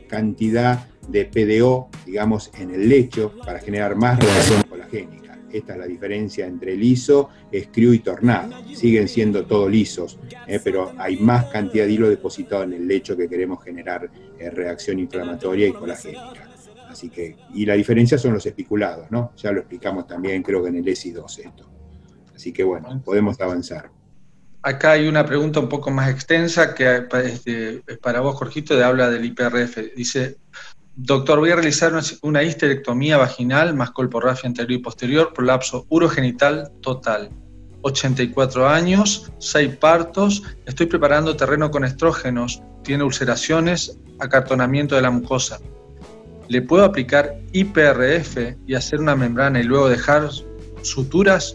cantidad 0.09 0.89
de 1.09 1.25
PDO, 1.27 1.89
digamos, 2.05 2.51
en 2.59 2.71
el 2.71 2.89
lecho 2.89 3.33
para 3.45 3.61
generar 3.61 3.97
más 3.97 4.19
reacción 4.19 4.63
colagénica. 4.63 5.26
Esta 5.53 5.73
es 5.73 5.79
la 5.79 5.87
diferencia 5.87 6.47
entre 6.47 6.77
liso, 6.77 7.31
escriu 7.51 7.93
y 7.93 8.01
tornado. 8.01 8.53
Siguen 8.75 9.09
siendo 9.09 9.45
todos 9.47 9.71
lisos, 9.71 10.19
eh, 10.47 10.61
pero 10.63 10.93
hay 10.99 11.17
más 11.17 11.47
cantidad 11.47 11.87
de 11.87 11.93
hilo 11.93 12.09
depositado 12.09 12.65
en 12.65 12.75
el 12.75 12.87
lecho 12.87 13.17
que 13.17 13.29
queremos 13.29 13.63
generar 13.63 14.11
eh, 14.39 14.51
reacción 14.51 14.99
inflamatoria 14.99 15.69
y 15.69 15.73
colagénica. 15.73 16.49
Así 16.89 17.11
que, 17.11 17.37
y 17.55 17.67
la 17.67 17.75
diferencia 17.75 18.17
son 18.17 18.33
los 18.35 18.47
espiculados, 18.47 19.11
¿no? 19.11 19.33
Ya 19.37 19.53
lo 19.53 19.61
explicamos 19.61 20.07
también, 20.07 20.43
creo 20.43 20.63
que 20.63 20.71
en 20.71 20.77
el 20.77 20.89
ESI 20.89 21.11
2 21.13 21.39
esto. 21.41 21.71
Así 22.35 22.53
que 22.53 22.65
bueno, 22.65 23.03
podemos 23.05 23.41
avanzar. 23.41 23.91
Acá 24.63 24.93
hay 24.93 25.07
una 25.07 25.25
pregunta 25.25 25.61
un 25.61 25.69
poco 25.69 25.91
más 25.91 26.11
extensa 26.11 26.75
que 26.75 27.07
este, 27.25 27.83
es 27.87 27.99
para 27.99 28.21
vos, 28.21 28.35
Jorgito, 28.35 28.77
de 28.77 28.83
habla 28.83 29.09
del 29.09 29.25
IPRF. 29.25 29.95
Dice, 29.95 30.39
doctor, 30.97 31.39
voy 31.39 31.51
a 31.51 31.57
realizar 31.57 31.93
una 32.23 32.43
histerectomía 32.43 33.19
vaginal 33.19 33.75
más 33.75 33.91
colporrafia 33.91 34.49
anterior 34.49 34.81
y 34.81 34.83
posterior, 34.83 35.33
prolapso 35.33 35.87
urogenital 35.91 36.73
total. 36.81 37.31
84 37.83 38.69
años, 38.69 39.31
6 39.39 39.77
partos, 39.77 40.43
estoy 40.65 40.87
preparando 40.87 41.37
terreno 41.37 41.71
con 41.71 41.85
estrógenos, 41.85 42.63
tiene 42.83 43.05
ulceraciones, 43.05 43.99
acartonamiento 44.19 44.97
de 44.97 45.03
la 45.03 45.11
mucosa. 45.11 45.61
¿Le 46.49 46.63
puedo 46.63 46.85
aplicar 46.85 47.37
IPRF 47.53 48.57
y 48.67 48.75
hacer 48.75 49.01
una 49.01 49.15
membrana 49.15 49.61
y 49.61 49.65
luego 49.65 49.89
dejar 49.89 50.31
suturas? 50.83 51.55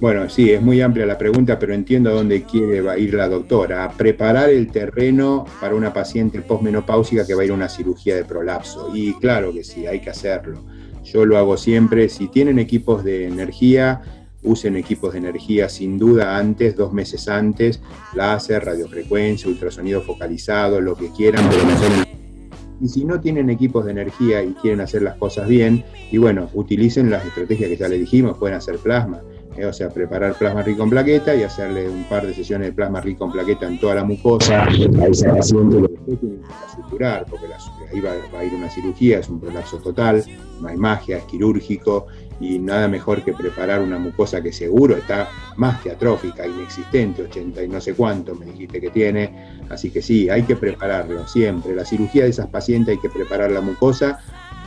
Bueno, 0.00 0.28
sí, 0.28 0.52
es 0.52 0.62
muy 0.62 0.80
amplia 0.80 1.06
la 1.06 1.18
pregunta, 1.18 1.58
pero 1.58 1.74
entiendo 1.74 2.10
a 2.10 2.12
dónde 2.12 2.44
quiere 2.44 2.82
ir 3.00 3.14
la 3.14 3.28
doctora. 3.28 3.84
A 3.84 3.90
preparar 3.90 4.48
el 4.48 4.70
terreno 4.70 5.44
para 5.60 5.74
una 5.74 5.92
paciente 5.92 6.40
postmenopáusica 6.40 7.26
que 7.26 7.34
va 7.34 7.42
a 7.42 7.44
ir 7.46 7.50
a 7.50 7.54
una 7.54 7.68
cirugía 7.68 8.14
de 8.14 8.24
prolapso. 8.24 8.92
Y 8.94 9.14
claro 9.14 9.52
que 9.52 9.64
sí, 9.64 9.88
hay 9.88 10.00
que 10.00 10.10
hacerlo. 10.10 10.64
Yo 11.02 11.24
lo 11.24 11.36
hago 11.36 11.56
siempre. 11.56 12.08
Si 12.08 12.28
tienen 12.28 12.60
equipos 12.60 13.02
de 13.02 13.26
energía, 13.26 14.02
usen 14.44 14.76
equipos 14.76 15.14
de 15.14 15.18
energía 15.18 15.68
sin 15.68 15.98
duda 15.98 16.38
antes, 16.38 16.76
dos 16.76 16.92
meses 16.92 17.26
antes, 17.28 17.80
láser, 18.14 18.64
radiofrecuencia, 18.64 19.48
ultrasonido 19.48 20.00
focalizado, 20.02 20.80
lo 20.80 20.94
que 20.96 21.10
quieran, 21.10 21.44
y 22.80 22.88
si 22.88 23.04
no 23.04 23.20
tienen 23.20 23.50
equipos 23.50 23.84
de 23.84 23.90
energía 23.90 24.42
y 24.44 24.52
quieren 24.52 24.80
hacer 24.80 25.02
las 25.02 25.16
cosas 25.16 25.48
bien, 25.48 25.84
y 26.12 26.18
bueno, 26.18 26.48
utilicen 26.54 27.10
las 27.10 27.26
estrategias 27.26 27.70
que 27.70 27.76
ya 27.76 27.88
le 27.88 27.98
dijimos, 27.98 28.38
pueden 28.38 28.56
hacer 28.56 28.76
plasma, 28.78 29.20
eh, 29.58 29.66
o 29.66 29.72
sea, 29.72 29.88
preparar 29.88 30.34
plasma 30.34 30.62
rico 30.62 30.84
en 30.84 30.90
plaqueta 30.90 31.34
y 31.34 31.42
hacerle 31.42 31.88
un 31.88 32.04
par 32.04 32.26
de 32.26 32.34
sesiones 32.34 32.68
de 32.68 32.72
plasma 32.72 33.00
rico 33.00 33.24
en 33.24 33.32
plaqueta 33.32 33.66
en 33.66 33.78
toda 33.80 33.96
la 33.96 34.04
mucosa. 34.04 34.64
A 34.64 35.06
ese 35.06 35.28
paciente, 35.28 35.80
lo 35.80 35.88
suturar, 36.74 37.26
porque 37.28 37.46
ahí 37.92 38.00
va, 38.00 38.12
va, 38.32 38.40
a 38.40 38.44
ir 38.44 38.54
una 38.54 38.70
cirugía, 38.70 39.18
es 39.18 39.28
un 39.28 39.40
prolapso 39.40 39.78
total, 39.78 40.24
no 40.60 40.68
hay 40.68 40.76
magia, 40.76 41.18
es 41.18 41.24
quirúrgico, 41.24 42.06
y 42.40 42.58
nada 42.58 42.88
mejor 42.88 43.24
que 43.24 43.32
preparar 43.32 43.82
una 43.82 43.98
mucosa 43.98 44.40
que 44.40 44.52
seguro 44.52 44.96
está 44.96 45.28
más 45.56 45.80
que 45.80 45.90
atrófica, 45.90 46.46
inexistente, 46.46 47.22
80 47.22 47.64
y 47.64 47.68
no 47.68 47.80
sé 47.80 47.94
cuánto 47.94 48.34
me 48.34 48.46
dijiste 48.46 48.80
que 48.80 48.90
tiene, 48.90 49.58
así 49.68 49.90
que 49.90 50.02
sí, 50.02 50.30
hay 50.30 50.42
que 50.42 50.56
prepararlo 50.56 51.26
siempre. 51.26 51.74
La 51.74 51.84
cirugía 51.84 52.24
de 52.24 52.30
esas 52.30 52.46
pacientes 52.46 52.96
hay 52.96 53.00
que 53.00 53.10
preparar 53.10 53.50
la 53.50 53.60
mucosa 53.60 54.20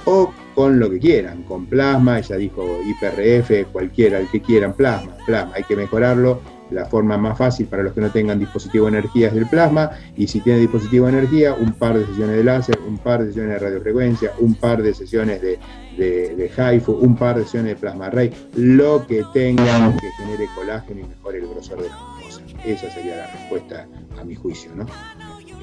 o 0.05 0.33
con 0.61 0.79
lo 0.79 0.91
que 0.91 0.99
quieran, 0.99 1.41
con 1.41 1.65
plasma, 1.65 2.19
ella 2.19 2.35
dijo 2.37 2.63
IPRF, 2.85 3.71
cualquiera, 3.71 4.19
el 4.19 4.27
que 4.29 4.41
quieran, 4.41 4.73
plasma, 4.73 5.13
plasma, 5.25 5.53
hay 5.55 5.63
que 5.63 5.75
mejorarlo. 5.75 6.39
La 6.69 6.85
forma 6.85 7.17
más 7.17 7.35
fácil 7.35 7.65
para 7.65 7.81
los 7.81 7.93
que 7.93 7.99
no 7.99 8.11
tengan 8.11 8.37
dispositivo 8.37 8.85
de 8.85 8.99
energía 8.99 9.29
es 9.29 9.33
del 9.33 9.47
plasma, 9.47 9.89
y 10.15 10.27
si 10.27 10.39
tiene 10.39 10.59
dispositivo 10.59 11.07
de 11.07 11.13
energía, 11.13 11.55
un 11.55 11.73
par 11.73 11.97
de 11.97 12.05
sesiones 12.05 12.37
de 12.37 12.43
láser, 12.43 12.77
un 12.87 12.99
par 12.99 13.21
de 13.21 13.29
sesiones 13.29 13.53
de 13.53 13.59
radiofrecuencia, 13.59 14.33
un 14.37 14.53
par 14.53 14.83
de 14.83 14.93
sesiones 14.93 15.41
de, 15.41 15.57
de, 15.97 16.51
HIFU, 16.55 16.91
un 16.91 17.15
par 17.15 17.37
de 17.37 17.43
sesiones 17.45 17.73
de 17.73 17.75
plasma 17.77 18.11
ray, 18.11 18.31
lo 18.55 19.07
que 19.07 19.25
tengan 19.33 19.97
que 19.97 20.11
genere 20.11 20.45
colágeno 20.53 20.99
y 20.99 21.03
mejore 21.05 21.39
el 21.39 21.47
grosor 21.47 21.81
de 21.81 21.89
la 21.89 21.97
mucosa. 21.97 22.41
Esa 22.63 22.91
sería 22.91 23.17
la 23.17 23.27
respuesta 23.31 23.87
a 24.19 24.23
mi 24.23 24.35
juicio, 24.35 24.69
¿no? 24.75 24.85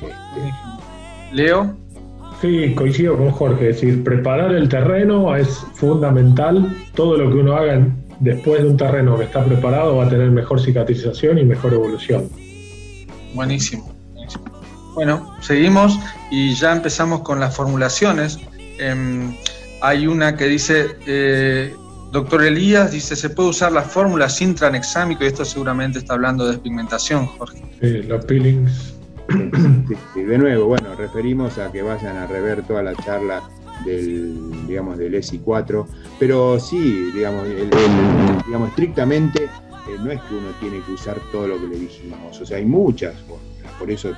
Este... 0.02 0.52
Leo. 1.32 1.76
Sí, 2.40 2.72
coincido 2.74 3.16
con 3.16 3.30
Jorge, 3.32 3.70
es 3.70 3.80
decir, 3.80 4.04
preparar 4.04 4.52
el 4.54 4.68
terreno 4.68 5.34
es 5.34 5.48
fundamental. 5.74 6.76
Todo 6.94 7.16
lo 7.16 7.30
que 7.30 7.36
uno 7.36 7.56
haga 7.56 7.84
después 8.20 8.62
de 8.62 8.68
un 8.68 8.76
terreno 8.76 9.18
que 9.18 9.24
está 9.24 9.44
preparado 9.44 9.96
va 9.96 10.06
a 10.06 10.08
tener 10.08 10.30
mejor 10.30 10.60
cicatrización 10.60 11.38
y 11.38 11.44
mejor 11.44 11.74
evolución. 11.74 12.28
Buenísimo. 13.34 13.92
Bueno, 14.94 15.34
seguimos 15.40 15.98
y 16.30 16.54
ya 16.54 16.72
empezamos 16.72 17.22
con 17.22 17.40
las 17.40 17.56
formulaciones. 17.56 18.38
Eh, 18.78 19.34
hay 19.80 20.06
una 20.06 20.36
que 20.36 20.46
dice, 20.46 20.96
eh, 21.06 21.74
doctor 22.12 22.44
Elías, 22.44 22.92
dice, 22.92 23.16
¿se 23.16 23.30
puede 23.30 23.48
usar 23.48 23.72
la 23.72 23.82
fórmula 23.82 24.28
sin 24.28 24.54
tranexámico? 24.54 25.24
Y 25.24 25.28
esto 25.28 25.44
seguramente 25.44 25.98
está 25.98 26.14
hablando 26.14 26.44
de 26.46 26.52
despigmentación, 26.52 27.26
Jorge. 27.26 27.62
Sí, 27.80 28.02
los 28.02 28.24
peelings 28.24 28.97
de 30.14 30.38
nuevo, 30.38 30.66
bueno, 30.66 30.94
referimos 30.94 31.58
a 31.58 31.70
que 31.70 31.82
vayan 31.82 32.16
a 32.16 32.26
rever 32.26 32.62
toda 32.62 32.82
la 32.82 32.94
charla 32.94 33.42
del, 33.84 34.66
digamos, 34.66 34.98
del 34.98 35.14
ESI 35.14 35.38
4, 35.40 35.86
pero 36.18 36.58
sí, 36.58 37.10
digamos, 37.14 37.46
digamos 38.46 38.68
estrictamente 38.70 39.44
eh, 39.44 39.96
no 40.02 40.10
es 40.10 40.20
que 40.22 40.34
uno 40.34 40.48
tiene 40.60 40.80
que 40.84 40.92
usar 40.92 41.20
todo 41.30 41.46
lo 41.46 41.60
que 41.60 41.66
le 41.66 41.78
dijimos, 41.78 42.40
o 42.40 42.46
sea, 42.46 42.56
hay 42.56 42.64
muchas 42.64 43.14
por 43.78 43.90
eso 43.90 44.12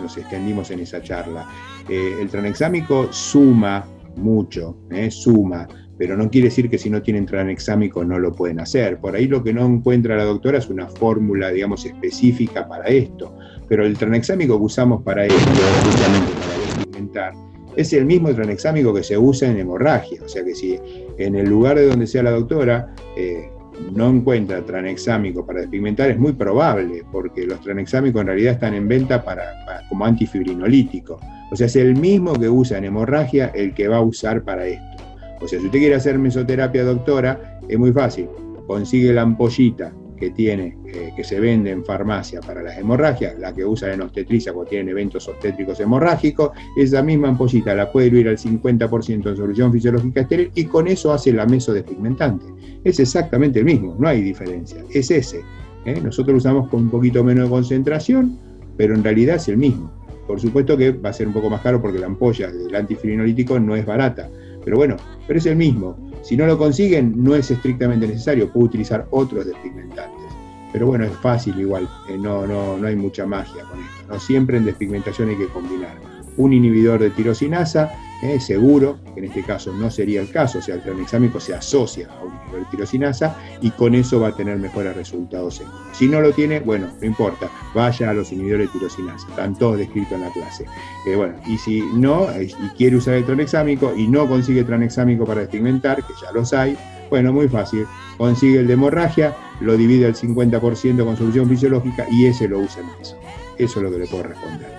nos, 0.00 0.16
extendimos 0.16 0.70
en 0.70 0.80
esa 0.80 1.02
charla. 1.02 1.46
Eh, 1.88 2.16
el 2.20 2.28
tranexámico 2.28 3.12
suma 3.12 3.86
mucho, 4.16 4.78
eh, 4.90 5.10
suma, 5.10 5.68
pero 5.98 6.16
no 6.16 6.30
quiere 6.30 6.48
decir 6.48 6.70
que 6.70 6.78
si 6.78 6.90
no 6.90 7.02
tienen 7.02 7.26
tranexámico 7.26 8.04
no 8.04 8.18
lo 8.18 8.32
pueden 8.32 8.60
hacer. 8.60 8.98
Por 8.98 9.14
ahí 9.14 9.26
lo 9.28 9.42
que 9.42 9.52
no 9.52 9.66
encuentra 9.66 10.16
la 10.16 10.24
doctora 10.24 10.58
es 10.58 10.68
una 10.68 10.88
fórmula, 10.88 11.50
digamos, 11.50 11.84
específica 11.84 12.66
para 12.66 12.86
esto 12.86 13.36
pero 13.68 13.84
el 13.84 13.96
tranexámico 13.96 14.58
que 14.58 14.64
usamos 14.64 15.02
para 15.02 15.26
esto, 15.26 15.36
justamente 15.84 16.32
para 16.40 16.58
despigmentar, 16.58 17.34
es 17.76 17.92
el 17.92 18.06
mismo 18.06 18.34
tranexámico 18.34 18.94
que 18.94 19.02
se 19.02 19.18
usa 19.18 19.50
en 19.50 19.58
hemorragia. 19.58 20.20
O 20.24 20.28
sea 20.28 20.44
que 20.44 20.54
si 20.54 20.78
en 21.18 21.34
el 21.36 21.48
lugar 21.48 21.76
de 21.76 21.86
donde 21.86 22.06
sea 22.06 22.22
la 22.22 22.30
doctora 22.30 22.94
eh, 23.16 23.50
no 23.94 24.08
encuentra 24.08 24.64
tranexámico 24.64 25.44
para 25.44 25.60
despigmentar, 25.60 26.10
es 26.10 26.18
muy 26.18 26.32
probable, 26.32 27.04
porque 27.12 27.44
los 27.44 27.60
tranexámicos 27.60 28.22
en 28.22 28.28
realidad 28.28 28.54
están 28.54 28.74
en 28.74 28.88
venta 28.88 29.22
para, 29.22 29.44
como 29.88 30.06
antifibrinolítico. 30.06 31.20
O 31.50 31.56
sea, 31.56 31.66
es 31.66 31.76
el 31.76 31.94
mismo 31.94 32.32
que 32.34 32.48
usa 32.48 32.78
en 32.78 32.84
hemorragia 32.84 33.52
el 33.54 33.74
que 33.74 33.88
va 33.88 33.98
a 33.98 34.02
usar 34.02 34.42
para 34.42 34.66
esto. 34.66 35.04
O 35.40 35.46
sea, 35.46 35.60
si 35.60 35.66
usted 35.66 35.78
quiere 35.78 35.94
hacer 35.94 36.18
mesoterapia, 36.18 36.82
doctora, 36.84 37.60
es 37.68 37.78
muy 37.78 37.92
fácil. 37.92 38.28
Consigue 38.66 39.12
la 39.12 39.22
ampollita 39.22 39.92
que 40.16 40.30
tiene, 40.30 40.76
eh, 40.86 41.12
que 41.14 41.24
se 41.24 41.38
vende 41.40 41.70
en 41.70 41.84
farmacia 41.84 42.40
para 42.40 42.62
las 42.62 42.78
hemorragias, 42.78 43.38
la 43.38 43.52
que 43.52 43.64
usa 43.64 43.92
en 43.92 44.00
obstetricia 44.00 44.52
cuando 44.52 44.70
tienen 44.70 44.88
eventos 44.88 45.28
obstétricos 45.28 45.78
hemorrágicos, 45.80 46.50
esa 46.76 47.02
misma 47.02 47.28
ampollita 47.28 47.74
la 47.74 47.90
puede 47.90 48.06
diluir 48.06 48.28
al 48.28 48.38
50% 48.38 49.30
en 49.30 49.36
solución 49.36 49.72
fisiológica 49.72 50.22
estéril 50.22 50.50
y 50.54 50.64
con 50.64 50.88
eso 50.88 51.12
hace 51.12 51.32
la 51.32 51.46
mesodespigmentante. 51.46 52.46
Es 52.84 53.00
exactamente 53.00 53.58
el 53.58 53.64
mismo, 53.64 53.96
no 53.98 54.08
hay 54.08 54.22
diferencia, 54.22 54.82
es 54.90 55.10
ese. 55.10 55.42
¿eh? 55.84 56.00
Nosotros 56.02 56.38
usamos 56.38 56.68
con 56.68 56.82
un 56.84 56.90
poquito 56.90 57.22
menos 57.22 57.44
de 57.44 57.50
concentración, 57.50 58.38
pero 58.76 58.94
en 58.94 59.04
realidad 59.04 59.36
es 59.36 59.48
el 59.48 59.56
mismo. 59.56 59.90
Por 60.26 60.40
supuesto 60.40 60.76
que 60.76 60.90
va 60.90 61.10
a 61.10 61.12
ser 61.12 61.28
un 61.28 61.32
poco 61.32 61.50
más 61.50 61.60
caro 61.60 61.80
porque 61.80 61.98
la 61.98 62.06
ampolla 62.06 62.50
del 62.50 62.74
antifilinolítico 62.74 63.60
no 63.60 63.76
es 63.76 63.86
barata, 63.86 64.28
pero 64.64 64.76
bueno, 64.76 64.96
pero 65.26 65.38
es 65.38 65.46
el 65.46 65.56
mismo. 65.56 66.05
Si 66.26 66.36
no 66.36 66.44
lo 66.44 66.58
consiguen, 66.58 67.22
no 67.22 67.36
es 67.36 67.52
estrictamente 67.52 68.08
necesario, 68.08 68.52
puede 68.52 68.66
utilizar 68.66 69.06
otros 69.10 69.46
despigmentantes. 69.46 70.26
Pero 70.72 70.88
bueno, 70.88 71.04
es 71.04 71.12
fácil 71.18 71.56
igual, 71.60 71.88
eh, 72.08 72.18
no, 72.18 72.44
no, 72.44 72.76
no 72.76 72.88
hay 72.88 72.96
mucha 72.96 73.24
magia 73.24 73.62
con 73.62 73.78
esto. 73.78 74.12
¿no? 74.12 74.18
Siempre 74.18 74.56
en 74.56 74.64
despigmentación 74.64 75.28
hay 75.28 75.36
que 75.36 75.46
combinar 75.46 75.94
un 76.36 76.52
inhibidor 76.52 76.98
de 76.98 77.10
tirosinasa, 77.10 77.92
eh, 78.22 78.40
seguro, 78.40 78.98
en 79.14 79.24
este 79.24 79.42
caso 79.42 79.72
no 79.72 79.90
sería 79.90 80.22
el 80.22 80.30
caso, 80.30 80.58
o 80.58 80.62
sea, 80.62 80.76
el 80.76 80.82
tranexámico 80.82 81.38
se 81.38 81.54
asocia 81.54 82.08
a 82.08 82.24
un 82.24 82.32
inhibidor 82.32 82.60
de 82.60 82.70
tirosinasa 82.70 83.36
y 83.60 83.70
con 83.70 83.94
eso 83.94 84.20
va 84.20 84.28
a 84.28 84.36
tener 84.36 84.58
mejores 84.58 84.96
resultados 84.96 85.62
Si 85.92 86.08
no 86.08 86.20
lo 86.20 86.32
tiene, 86.32 86.60
bueno, 86.60 86.88
no 86.98 87.06
importa, 87.06 87.50
vaya 87.74 88.10
a 88.10 88.14
los 88.14 88.32
inhibidores 88.32 88.72
de 88.72 88.78
tirosinasa, 88.78 89.28
están 89.28 89.56
todos 89.56 89.78
descritos 89.78 90.12
en 90.12 90.22
la 90.22 90.32
clase. 90.32 90.64
Eh, 91.06 91.14
bueno, 91.14 91.34
y 91.46 91.58
si 91.58 91.82
no, 91.94 92.26
y 92.40 92.48
quiere 92.76 92.96
usar 92.96 93.14
el 93.14 93.24
tranexámico 93.24 93.94
y 93.94 94.08
no 94.08 94.26
consigue 94.26 94.64
tranexámico 94.64 95.26
para 95.26 95.42
despigmentar, 95.42 95.96
que 95.98 96.14
ya 96.22 96.32
los 96.32 96.52
hay, 96.54 96.76
bueno, 97.10 97.32
muy 97.32 97.48
fácil, 97.48 97.86
consigue 98.16 98.60
el 98.60 98.66
de 98.66 98.72
hemorragia, 98.72 99.36
lo 99.60 99.76
divide 99.76 100.06
al 100.06 100.14
50% 100.14 101.04
con 101.04 101.16
solución 101.16 101.48
fisiológica 101.48 102.06
y 102.10 102.26
ese 102.26 102.48
lo 102.48 102.60
usa 102.60 102.82
en 102.82 102.88
eso. 103.00 103.16
Eso 103.58 103.78
es 103.78 103.82
lo 103.82 103.90
que 103.90 103.98
le 103.98 104.06
puedo 104.06 104.24
responder. 104.24 104.74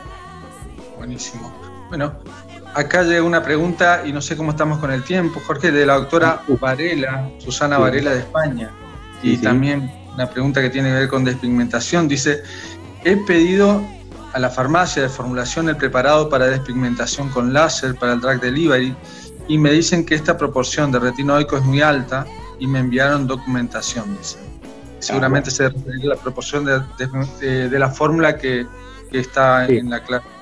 Buenísimo. 0.98 1.52
Bueno, 1.90 2.14
acá 2.78 3.02
llega 3.02 3.24
una 3.24 3.42
pregunta 3.42 4.04
y 4.06 4.14
no 4.14 4.22
sé 4.22 4.38
cómo 4.38 4.52
estamos 4.52 4.78
con 4.78 4.92
el 4.92 5.04
tiempo, 5.04 5.42
Jorge, 5.46 5.72
de 5.72 5.84
la 5.84 5.96
doctora 5.96 6.44
Varela, 6.62 7.28
Susana 7.40 7.80
Varela 7.80 8.12
de 8.12 8.20
España. 8.20 8.72
Y 9.24 9.38
también 9.38 9.92
una 10.14 10.30
pregunta 10.30 10.62
que 10.62 10.70
tiene 10.70 10.90
que 10.90 10.96
ver 10.96 11.08
con 11.08 11.24
despigmentación. 11.24 12.08
Dice, 12.08 12.44
he 13.04 13.18
pedido 13.18 13.82
a 14.32 14.38
la 14.38 14.52
farmacia 14.52 15.02
de 15.02 15.10
formulación 15.10 15.70
el 15.70 15.76
preparado 15.76 16.30
para 16.30 16.46
despigmentación 16.46 17.30
con 17.30 17.52
láser 17.52 17.96
para 17.96 18.14
el 18.14 18.22
drug 18.22 18.40
delivery 18.42 18.96
y 19.48 19.58
me 19.58 19.72
dicen 19.72 20.06
que 20.06 20.14
esta 20.14 20.38
proporción 20.38 20.92
de 20.92 21.00
retinoico 21.00 21.58
es 21.58 21.64
muy 21.64 21.82
alta 21.82 22.28
y 22.60 22.68
me 22.68 22.78
enviaron 22.78 23.26
documentación. 23.26 24.16
Dice. 24.20 24.38
Seguramente 25.00 25.50
ah, 25.50 25.54
se 25.54 25.70
refiere 25.70 26.04
a 26.04 26.10
la 26.10 26.16
proporción 26.16 26.64
de, 26.64 27.80
la 27.80 27.90
fórmula 27.90 28.38
que, 28.38 28.68
está 29.12 29.66
en 29.66 29.90
la 29.90 30.04
clase 30.04 30.37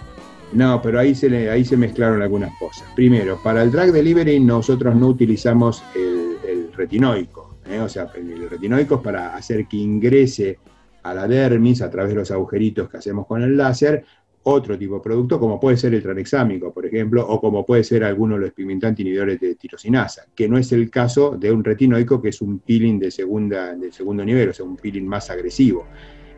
No, 0.55 0.81
pero 0.81 0.99
ahí 0.99 1.13
se, 1.13 1.49
ahí 1.49 1.65
se 1.65 1.75
mezclaron 1.75 2.21
algunas 2.21 2.57
cosas. 2.57 2.87
Primero, 2.95 3.37
para 3.43 3.61
el 3.61 3.71
drug 3.71 3.91
delivery 3.91 4.39
nosotros 4.39 4.95
no 4.95 5.09
utilizamos 5.09 5.83
el, 5.93 6.71
retinoico. 6.73 7.57
¿eh? 7.69 7.79
O 7.79 7.87
sea, 7.87 8.09
el 8.15 8.49
retinoico 8.49 8.95
es 8.95 9.01
para 9.01 9.35
hacer 9.35 9.65
que 9.67 9.77
ingrese 9.77 10.59
a 11.03 11.13
la 11.13 11.27
dermis 11.27 11.81
a 11.81 11.89
través 11.89 12.09
de 12.09 12.19
los 12.19 12.31
agujeritos 12.31 12.89
que 12.89 12.97
hacemos 12.97 13.27
con 13.27 13.41
el 13.41 13.55
láser 13.55 14.03
otro 14.47 14.77
tipo 14.77 14.95
de 14.95 15.01
producto, 15.01 15.39
como 15.39 15.59
puede 15.59 15.75
ser 15.75 15.93
el 15.95 16.03
tranexámico, 16.03 16.71
por 16.71 16.85
ejemplo, 16.85 17.25
o 17.27 17.41
como 17.41 17.65
puede 17.65 17.83
ser 17.83 18.03
alguno 18.03 18.35
de 18.35 18.41
los 18.41 18.53
pigmentantes 18.53 19.01
inhibidores 19.01 19.39
de 19.39 19.55
tirosinasa, 19.55 20.25
que 20.35 20.47
no 20.47 20.57
es 20.57 20.71
el 20.71 20.89
caso 20.91 21.35
de 21.37 21.51
un 21.51 21.63
retinoico 21.63 22.21
que 22.21 22.29
es 22.29 22.41
un 22.41 22.59
peeling 22.59 22.99
de, 22.99 23.09
segunda, 23.09 23.73
de 23.75 23.91
segundo 23.91 24.23
nivel, 24.23 24.49
o 24.49 24.53
sea, 24.53 24.65
un 24.65 24.77
peeling 24.77 25.07
más 25.07 25.31
agresivo. 25.31 25.87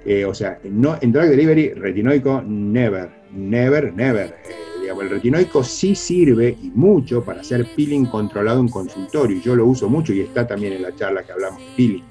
Eh, 0.06 0.26
o 0.26 0.34
sea, 0.34 0.60
no, 0.64 0.98
en 1.02 1.12
drug 1.12 1.26
delivery, 1.26 1.74
retinoico, 1.74 2.42
never, 2.42 3.10
never, 3.32 3.94
never. 3.94 4.36
Digamos, 4.82 5.04
el 5.04 5.10
retinoico 5.10 5.64
sí 5.64 5.96
sirve 5.96 6.56
y 6.62 6.72
mucho 6.74 7.24
para 7.24 7.42
hacer 7.42 7.68
peeling 7.76 8.06
controlado 8.06 8.62
en 8.62 8.70
consultorio. 8.70 9.42
Yo 9.42 9.56
lo 9.56 9.66
uso 9.66 9.90
mucho 9.90 10.14
y 10.14 10.22
está 10.22 10.48
también 10.48 10.74
en 10.74 10.84
la 10.84 10.96
charla 10.96 11.24
que 11.24 11.34
hablamos 11.34 11.60
de 11.60 11.68
peeling. 11.76 12.04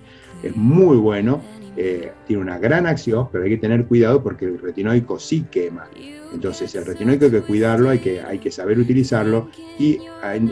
Es 0.42 0.55
muy 0.55 0.96
bueno 0.99 1.40
eh, 1.77 2.12
tiene 2.27 2.43
una 2.43 2.59
gran 2.59 2.87
acción, 2.87 3.29
pero 3.31 3.45
hay 3.45 3.51
que 3.51 3.59
tener 3.59 3.87
cuidado 3.87 4.23
porque 4.23 4.47
el 4.47 4.59
retinoico 4.59 5.19
sí 5.19 5.47
quema. 5.51 5.89
Entonces 6.33 6.75
el 6.75 6.85
retinoico 6.85 7.27
hay 7.27 7.31
que 7.31 7.43
cuidarlo, 7.43 7.91
hay 7.91 7.99
que, 7.99 8.21
hay 8.21 8.39
que 8.39 8.51
saber 8.51 8.79
utilizarlo 8.79 9.49
y 9.79 9.99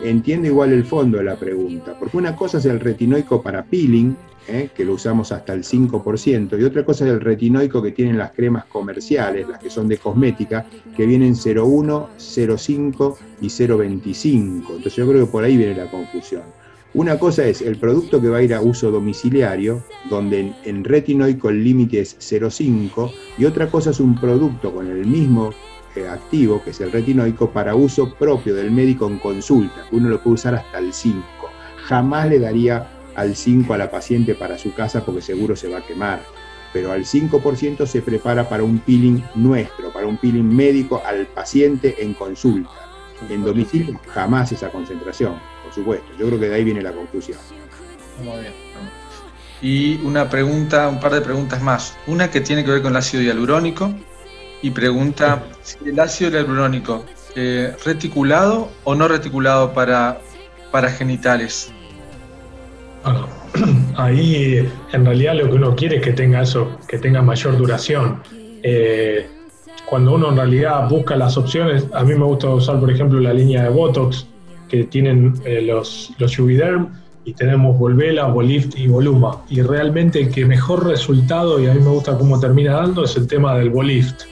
entiendo 0.03 0.47
igual 0.47 0.71
el 0.71 0.85
fondo 0.85 1.17
de 1.17 1.23
la 1.23 1.35
pregunta, 1.35 1.95
porque 1.99 2.17
una 2.17 2.35
cosa 2.35 2.59
es 2.59 2.65
el 2.65 2.79
retinoico 2.79 3.41
para 3.41 3.63
peeling, 3.63 4.15
eh, 4.47 4.69
que 4.75 4.85
lo 4.85 4.93
usamos 4.93 5.31
hasta 5.31 5.53
el 5.53 5.63
5%, 5.63 6.59
y 6.59 6.63
otra 6.63 6.85
cosa 6.85 7.05
es 7.05 7.11
el 7.11 7.19
retinoico 7.19 7.81
que 7.81 7.91
tienen 7.91 8.17
las 8.17 8.31
cremas 8.31 8.65
comerciales, 8.65 9.47
las 9.47 9.59
que 9.59 9.71
son 9.71 9.87
de 9.87 9.97
cosmética, 9.97 10.65
que 10.95 11.05
vienen 11.07 11.33
0,1, 11.33 12.09
0,5 12.17 13.17
y 13.41 13.47
0,25. 13.47 14.69
Entonces 14.69 14.95
yo 14.95 15.07
creo 15.07 15.25
que 15.25 15.31
por 15.31 15.43
ahí 15.43 15.57
viene 15.57 15.75
la 15.75 15.89
confusión. 15.89 16.43
Una 16.95 17.19
cosa 17.19 17.45
es 17.45 17.61
el 17.61 17.75
producto 17.75 18.21
que 18.21 18.29
va 18.29 18.37
a 18.37 18.41
ir 18.41 18.53
a 18.53 18.61
uso 18.61 18.89
domiciliario, 18.89 19.83
donde 20.09 20.53
en, 20.63 20.83
retinoico 20.85 21.49
el 21.49 21.61
límite 21.61 21.99
es 21.99 22.17
0,5, 22.19 23.11
y 23.37 23.43
otra 23.43 23.67
cosa 23.67 23.89
es 23.89 23.99
un 23.99 24.15
producto 24.15 24.73
con 24.73 24.87
el 24.87 25.05
mismo 25.05 25.49
eh, 25.97 26.07
activo, 26.07 26.63
que 26.63 26.69
es 26.69 26.79
el 26.79 26.93
retinoico, 26.93 27.49
para 27.49 27.75
uso 27.75 28.15
propio 28.15 28.55
del 28.55 28.71
médico 28.71 29.07
en 29.07 29.19
consulta, 29.19 29.85
uno 29.91 30.07
lo 30.07 30.23
puede 30.23 30.35
usar 30.35 30.55
hasta 30.55 30.79
el 30.79 30.93
5. 30.93 31.21
Jamás 31.83 32.29
le 32.29 32.39
daría 32.39 32.87
al 33.15 33.35
5 33.35 33.73
a 33.73 33.77
la 33.77 33.91
paciente 33.91 34.33
para 34.33 34.57
su 34.57 34.73
casa 34.73 35.03
porque 35.03 35.21
seguro 35.21 35.57
se 35.57 35.67
va 35.67 35.79
a 35.79 35.85
quemar, 35.85 36.21
pero 36.71 36.93
al 36.93 37.03
5% 37.03 37.85
se 37.87 38.01
prepara 38.03 38.47
para 38.47 38.63
un 38.63 38.79
peeling 38.79 39.21
nuestro, 39.35 39.91
para 39.91 40.07
un 40.07 40.15
peeling 40.15 40.47
médico 40.47 41.01
al 41.05 41.25
paciente 41.25 42.01
en 42.01 42.13
consulta. 42.13 42.71
En 43.29 43.43
domicilio 43.43 43.99
jamás 44.13 44.53
esa 44.53 44.69
concentración 44.69 45.54
supuesto. 45.75 46.07
Yo 46.17 46.27
creo 46.27 46.39
que 46.39 46.49
de 46.49 46.55
ahí 46.55 46.63
viene 46.63 46.81
la 46.81 46.91
conclusión. 46.91 47.37
Muy 48.23 48.39
bien. 48.39 48.53
Y 49.61 49.95
una 50.03 50.29
pregunta, 50.29 50.87
un 50.87 50.99
par 50.99 51.13
de 51.13 51.21
preguntas 51.21 51.61
más. 51.61 51.97
Una 52.07 52.29
que 52.29 52.41
tiene 52.41 52.63
que 52.63 52.71
ver 52.71 52.81
con 52.81 52.91
el 52.91 52.97
ácido 52.97 53.23
hialurónico 53.23 53.93
y 54.61 54.71
pregunta 54.71 55.43
si 55.61 55.77
el 55.89 55.99
ácido 55.99 56.31
hialurónico 56.31 57.05
eh, 57.35 57.75
reticulado 57.83 58.69
o 58.83 58.95
no 58.95 59.07
reticulado 59.07 59.73
para, 59.73 60.19
para 60.71 60.89
genitales. 60.89 61.71
Bueno, 63.03 63.27
ahí 63.97 64.69
en 64.91 65.05
realidad 65.05 65.35
lo 65.35 65.49
que 65.49 65.55
uno 65.55 65.75
quiere 65.75 65.97
es 65.97 66.01
que 66.01 66.13
tenga 66.13 66.41
eso, 66.41 66.77
que 66.87 66.97
tenga 66.97 67.21
mayor 67.21 67.57
duración. 67.57 68.21
Eh, 68.63 69.29
cuando 69.85 70.15
uno 70.15 70.29
en 70.29 70.37
realidad 70.37 70.89
busca 70.89 71.15
las 71.15 71.37
opciones, 71.37 71.87
a 71.93 72.03
mí 72.03 72.15
me 72.15 72.25
gusta 72.25 72.49
usar, 72.49 72.79
por 72.79 72.89
ejemplo, 72.89 73.19
la 73.19 73.33
línea 73.33 73.63
de 73.63 73.69
Botox, 73.69 74.27
que 74.75 74.83
tienen 74.85 75.33
eh, 75.45 75.61
los, 75.61 76.13
los 76.17 76.35
Juviderm 76.35 76.89
y 77.23 77.33
tenemos 77.33 77.77
Volvela, 77.77 78.27
Volift 78.27 78.77
y 78.77 78.87
Voluma. 78.87 79.41
Y 79.49 79.61
realmente 79.61 80.21
el 80.21 80.31
que 80.31 80.45
mejor 80.45 80.85
resultado, 80.85 81.59
y 81.59 81.67
a 81.67 81.73
mí 81.73 81.79
me 81.79 81.89
gusta 81.89 82.17
cómo 82.17 82.39
termina 82.39 82.73
dando, 82.73 83.03
es 83.03 83.15
el 83.17 83.27
tema 83.27 83.57
del 83.57 83.69
Volift. 83.69 84.23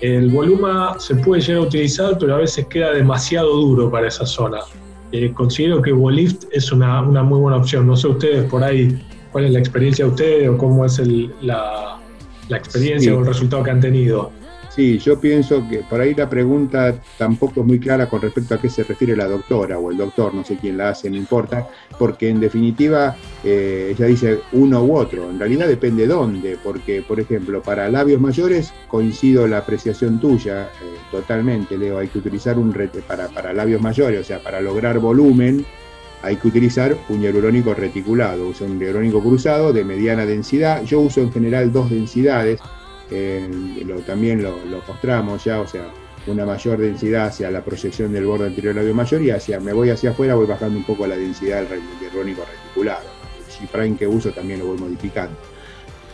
El 0.00 0.30
Voluma 0.30 0.96
se 0.98 1.16
puede 1.16 1.42
llegar 1.42 1.62
a 1.62 1.66
utilizar, 1.66 2.16
pero 2.18 2.36
a 2.36 2.38
veces 2.38 2.66
queda 2.66 2.92
demasiado 2.92 3.54
duro 3.54 3.90
para 3.90 4.08
esa 4.08 4.24
zona. 4.24 4.58
Eh, 5.12 5.32
considero 5.34 5.82
que 5.82 5.92
Volift 5.92 6.44
es 6.52 6.70
una, 6.70 7.02
una, 7.02 7.22
muy 7.22 7.40
buena 7.40 7.58
opción. 7.58 7.86
No 7.86 7.96
sé 7.96 8.08
ustedes 8.08 8.44
por 8.44 8.62
ahí 8.62 8.98
cuál 9.32 9.46
es 9.46 9.52
la 9.52 9.58
experiencia 9.58 10.04
de 10.04 10.10
ustedes 10.10 10.48
o 10.48 10.56
cómo 10.56 10.84
es 10.84 10.98
el, 10.98 11.32
la, 11.42 11.98
la, 12.48 12.56
experiencia 12.56 13.14
o 13.14 13.20
el 13.20 13.26
resultado 13.26 13.62
que 13.62 13.70
han 13.70 13.80
tenido. 13.80 14.30
Sí, 14.78 14.96
yo 15.00 15.18
pienso 15.18 15.68
que 15.68 15.78
por 15.78 16.00
ahí 16.00 16.14
la 16.14 16.30
pregunta 16.30 16.94
tampoco 17.18 17.62
es 17.62 17.66
muy 17.66 17.80
clara 17.80 18.08
con 18.08 18.22
respecto 18.22 18.54
a 18.54 18.60
qué 18.60 18.70
se 18.70 18.84
refiere 18.84 19.16
la 19.16 19.26
doctora 19.26 19.76
o 19.76 19.90
el 19.90 19.96
doctor, 19.96 20.32
no 20.32 20.44
sé 20.44 20.56
quién 20.56 20.78
la 20.78 20.90
hace, 20.90 21.10
no 21.10 21.16
importa, 21.16 21.66
porque 21.98 22.28
en 22.28 22.38
definitiva 22.38 23.16
eh, 23.42 23.92
ella 23.92 24.06
dice 24.06 24.38
uno 24.52 24.84
u 24.84 24.94
otro, 24.94 25.28
en 25.28 25.40
realidad 25.40 25.66
depende 25.66 26.06
dónde, 26.06 26.58
porque 26.62 27.02
por 27.02 27.18
ejemplo 27.18 27.60
para 27.60 27.88
labios 27.88 28.20
mayores 28.20 28.72
coincido 28.86 29.48
la 29.48 29.58
apreciación 29.58 30.20
tuya 30.20 30.66
eh, 30.66 30.96
totalmente, 31.10 31.76
Leo, 31.76 31.98
hay 31.98 32.06
que 32.06 32.18
utilizar 32.18 32.56
un 32.56 32.72
rete 32.72 33.00
para, 33.00 33.26
para 33.26 33.52
labios 33.52 33.82
mayores, 33.82 34.20
o 34.20 34.24
sea, 34.24 34.40
para 34.40 34.60
lograr 34.60 35.00
volumen 35.00 35.66
hay 36.22 36.36
que 36.36 36.46
utilizar 36.46 36.96
un 37.08 37.20
hialurónico 37.20 37.74
reticulado, 37.74 38.46
uso 38.46 38.64
un 38.64 38.78
hialurónico 38.78 39.20
cruzado 39.20 39.72
de 39.72 39.84
mediana 39.84 40.24
densidad, 40.24 40.84
yo 40.84 41.00
uso 41.00 41.20
en 41.20 41.32
general 41.32 41.72
dos 41.72 41.90
densidades, 41.90 42.60
lo, 43.10 44.00
también 44.00 44.42
lo, 44.42 44.64
lo, 44.66 44.82
mostramos 44.86 45.44
ya, 45.44 45.60
o 45.60 45.66
sea, 45.66 45.90
una 46.26 46.44
mayor 46.44 46.78
densidad 46.78 47.26
hacia 47.26 47.50
la 47.50 47.62
proyección 47.62 48.12
del 48.12 48.26
borde 48.26 48.46
anterior 48.46 48.74
labio 48.74 48.94
mayor 48.94 49.22
y 49.22 49.30
hacia, 49.30 49.60
me 49.60 49.72
voy 49.72 49.90
hacia 49.90 50.10
afuera, 50.10 50.34
voy 50.34 50.46
bajando 50.46 50.78
un 50.78 50.84
poco 50.84 51.06
la 51.06 51.16
densidad 51.16 51.62
del 51.62 51.80
hialurónico 52.00 52.42
reticulado. 52.44 53.06
El 53.38 53.68
G-Prime 53.68 53.96
que 53.96 54.06
uso 54.06 54.30
también 54.30 54.60
lo 54.60 54.66
voy 54.66 54.78
modificando. 54.78 55.36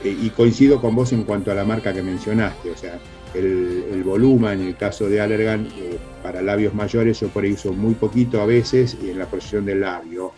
Eh, 0.04 0.16
y 0.22 0.30
coincido 0.30 0.80
con 0.80 0.94
vos 0.94 1.12
en 1.12 1.24
cuanto 1.24 1.50
a 1.50 1.54
la 1.54 1.64
marca 1.64 1.92
que 1.92 2.02
mencionaste, 2.02 2.70
o 2.70 2.76
sea, 2.76 2.98
el, 3.34 4.02
volumen 4.04 4.60
en 4.60 4.68
el 4.68 4.76
caso 4.76 5.08
de 5.08 5.20
Allergan 5.20 5.66
eh, 5.76 5.98
para 6.22 6.42
labios 6.42 6.74
mayores 6.74 7.20
yo 7.20 7.28
por 7.28 7.44
ahí 7.44 7.52
uso 7.52 7.72
muy 7.72 7.94
poquito 7.94 8.40
a 8.40 8.46
veces 8.46 8.96
y 9.02 9.10
en 9.10 9.18
la 9.18 9.26
proyección 9.26 9.64
del 9.64 9.80
labio 9.80 10.32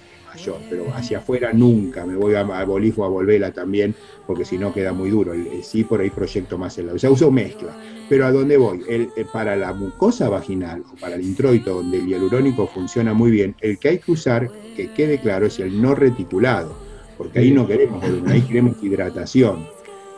pero 0.69 0.87
hacia 0.95 1.19
afuera 1.19 1.53
nunca, 1.53 2.05
me 2.05 2.17
voy 2.17 2.35
a, 2.35 2.41
a 2.41 2.65
Bolif 2.65 2.99
o 2.99 3.05
a 3.05 3.09
Volvela 3.09 3.53
también, 3.53 3.95
porque 4.27 4.45
si 4.45 4.59
no 4.59 4.73
queda 4.73 4.93
muy 4.93 5.11
duro. 5.11 5.33
sí, 5.63 5.85
por 5.85 6.01
ahí 6.01 6.11
proyecto 6.11 6.59
más 6.59 6.77
el 6.79 6.87
lado. 6.87 6.97
O 6.97 6.99
sea, 6.99 7.11
uso 7.11 7.31
mezcla. 7.31 7.77
Pero 8.09 8.27
a 8.27 8.33
dónde 8.33 8.57
voy? 8.57 8.83
El, 8.89 9.11
eh, 9.17 9.27
para 9.33 9.57
la 9.57 9.73
mucosa 9.73 10.29
vaginal 10.29 10.85
o 10.93 10.97
para 10.97 11.17
el 11.17 11.23
introito, 11.23 11.75
donde 11.75 11.99
el 11.99 12.07
hialurónico 12.07 12.67
funciona 12.67 13.15
muy 13.15 13.31
bien, 13.31 13.57
el 13.61 13.79
que 13.79 13.89
hay 13.89 13.99
que 13.99 14.13
usar, 14.13 14.51
que 14.77 14.93
quede 14.93 15.19
claro, 15.19 15.47
es 15.47 15.59
el 15.59 15.81
no 15.81 15.95
reticulado, 15.95 16.77
porque 17.19 17.41
ahí 17.41 17.51
no 17.51 17.67
queremos 17.67 18.01
volumen, 18.01 18.31
ahí 18.31 18.43
queremos 18.43 18.77
hidratación. 18.83 19.67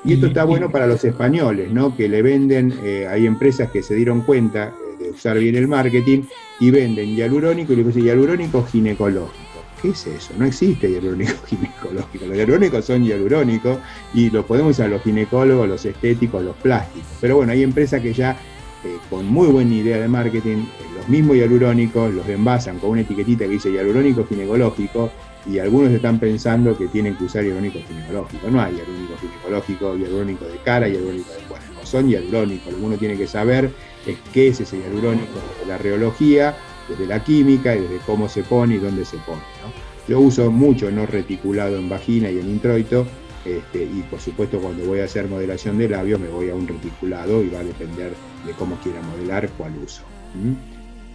Y 0.04 0.14
esto 0.14 0.26
está 0.26 0.44
bueno 0.44 0.70
para 0.70 0.86
los 0.86 1.04
españoles, 1.04 1.72
¿no? 1.72 1.96
Que 1.96 2.08
le 2.08 2.22
venden, 2.22 2.72
eh, 2.84 3.06
hay 3.08 3.26
empresas 3.26 3.70
que 3.70 3.82
se 3.82 3.94
dieron 3.94 4.22
cuenta 4.22 4.68
eh, 5.00 5.04
de 5.04 5.10
usar 5.10 5.38
bien 5.38 5.56
el 5.56 5.66
marketing 5.66 6.22
y 6.60 6.70
venden 6.70 7.16
hialurónico 7.16 7.72
y 7.72 7.76
le 7.76 7.84
dicen 7.84 8.04
hialurónico 8.04 8.64
ginecológico. 8.64 9.47
¿Qué 9.80 9.90
es 9.90 10.06
eso? 10.06 10.32
No 10.36 10.44
existe 10.44 10.90
hialurónico 10.90 11.34
ginecológico. 11.46 12.26
Los 12.26 12.36
hialurónicos 12.36 12.84
son 12.84 13.04
hialurónicos 13.04 13.78
y 14.12 14.30
los 14.30 14.44
podemos 14.44 14.72
usar 14.72 14.90
los 14.90 15.02
ginecólogos, 15.02 15.68
los 15.68 15.84
estéticos, 15.84 16.42
los 16.42 16.56
plásticos. 16.56 17.08
Pero 17.20 17.36
bueno, 17.36 17.52
hay 17.52 17.62
empresas 17.62 18.00
que 18.02 18.12
ya 18.12 18.36
eh, 18.84 18.96
con 19.10 19.26
muy 19.26 19.48
buena 19.48 19.74
idea 19.74 19.98
de 19.98 20.08
marketing, 20.08 20.58
eh, 20.58 20.66
los 20.96 21.08
mismos 21.08 21.36
hialurónicos 21.36 22.14
los 22.14 22.28
envasan 22.28 22.78
con 22.78 22.90
una 22.90 23.00
etiquetita 23.00 23.44
que 23.44 23.50
dice 23.50 23.72
hialurónico 23.72 24.24
ginecológico 24.24 25.10
y 25.46 25.58
algunos 25.58 25.90
están 25.92 26.20
pensando 26.20 26.76
que 26.76 26.86
tienen 26.88 27.16
que 27.16 27.24
usar 27.24 27.42
hialurónico 27.44 27.80
ginecológico. 27.88 28.50
No 28.50 28.60
hay 28.60 28.76
hialurónico 28.76 29.16
ginecológico, 29.20 29.96
hialurónico 29.96 30.44
de 30.44 30.58
cara, 30.58 30.88
hialurónico 30.88 31.32
de 31.32 31.40
cuerpo. 31.40 31.66
Son 31.84 32.08
hialurónicos. 32.08 32.72
Lo 32.74 32.90
que 32.90 32.96
tiene 32.98 33.16
que 33.16 33.26
saber 33.26 33.72
es 34.06 34.16
qué 34.32 34.48
es 34.48 34.60
ese 34.60 34.78
hialurónico 34.78 35.40
la 35.66 35.78
reología 35.78 36.56
desde 36.88 37.06
la 37.06 37.22
química 37.22 37.74
y 37.74 37.80
desde 37.80 37.98
cómo 37.98 38.28
se 38.28 38.42
pone 38.42 38.76
y 38.76 38.78
dónde 38.78 39.04
se 39.04 39.16
pone. 39.18 39.42
Yo 40.08 40.20
uso 40.20 40.50
mucho 40.50 40.90
no 40.90 41.06
reticulado 41.06 41.76
en 41.76 41.88
vagina 41.88 42.30
y 42.30 42.38
en 42.38 42.48
introito, 42.48 43.06
este, 43.44 43.84
y 43.84 44.04
por 44.10 44.20
supuesto 44.20 44.58
cuando 44.58 44.84
voy 44.84 45.00
a 45.00 45.04
hacer 45.04 45.28
modelación 45.28 45.78
de 45.78 45.88
labios 45.88 46.20
me 46.20 46.28
voy 46.28 46.50
a 46.50 46.54
un 46.54 46.66
reticulado 46.66 47.42
y 47.42 47.48
va 47.48 47.60
a 47.60 47.64
depender 47.64 48.12
de 48.46 48.52
cómo 48.52 48.76
quiera 48.76 49.00
modelar 49.02 49.48
cuál 49.50 49.72
uso. 49.84 50.02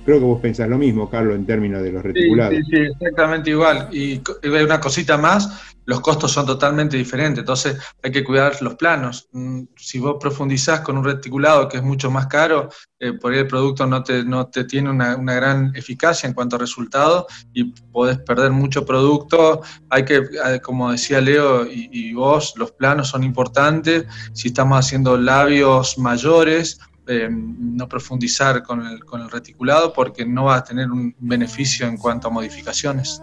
Creo 0.05 0.19
que 0.19 0.25
vos 0.25 0.41
pensás 0.41 0.67
lo 0.67 0.77
mismo, 0.77 1.09
Carlos, 1.09 1.35
en 1.35 1.45
términos 1.45 1.81
de 1.81 1.91
los 1.91 2.03
reticulados. 2.03 2.55
Sí, 2.55 2.63
sí, 2.69 2.77
exactamente 2.77 3.49
igual. 3.51 3.87
Y 3.91 4.21
una 4.43 4.79
cosita 4.79 5.17
más, 5.17 5.73
los 5.85 6.01
costos 6.01 6.31
son 6.31 6.45
totalmente 6.45 6.97
diferentes, 6.97 7.39
entonces 7.39 7.77
hay 8.01 8.11
que 8.11 8.23
cuidar 8.23 8.61
los 8.61 8.75
planos. 8.75 9.27
Mm, 9.31 9.63
si 9.75 9.99
vos 9.99 10.17
profundizás 10.19 10.81
con 10.81 10.97
un 10.97 11.03
reticulado 11.03 11.67
que 11.67 11.77
es 11.77 11.83
mucho 11.83 12.09
más 12.09 12.27
caro, 12.27 12.69
eh, 12.99 13.13
por 13.13 13.33
ahí 13.33 13.39
el 13.39 13.47
producto 13.47 13.85
no 13.85 14.03
te, 14.03 14.23
no 14.23 14.47
te 14.47 14.63
tiene 14.63 14.89
una, 14.89 15.15
gran 15.15 15.75
eficacia 15.75 16.27
en 16.27 16.33
cuanto 16.33 16.55
a 16.55 16.59
resultados 16.59 17.25
y 17.53 17.65
podés 17.91 18.17
perder 18.19 18.51
mucho 18.51 18.85
producto. 18.85 19.61
Hay 19.89 20.05
que, 20.05 20.21
como 20.61 20.91
decía 20.91 21.19
Leo 21.19 21.65
y, 21.65 22.13
vos, 22.13 22.53
los 22.55 22.71
planos 22.71 23.09
son 23.09 23.23
importantes. 23.23 24.05
Si 24.33 24.49
estamos 24.49 24.79
haciendo 24.79 25.17
labios 25.17 25.97
mayores, 25.97 26.79
eh, 27.07 27.27
no 27.29 27.87
profundizar 27.87 28.63
con 28.63 28.85
el, 28.85 29.03
con 29.03 29.21
el 29.21 29.29
reticulado 29.29 29.91
porque 29.93 30.25
no 30.25 30.45
va 30.45 30.57
a 30.57 30.63
tener 30.63 30.89
un 30.89 31.13
beneficio 31.19 31.87
en 31.87 31.97
cuanto 31.97 32.27
a 32.27 32.31
modificaciones. 32.31 33.21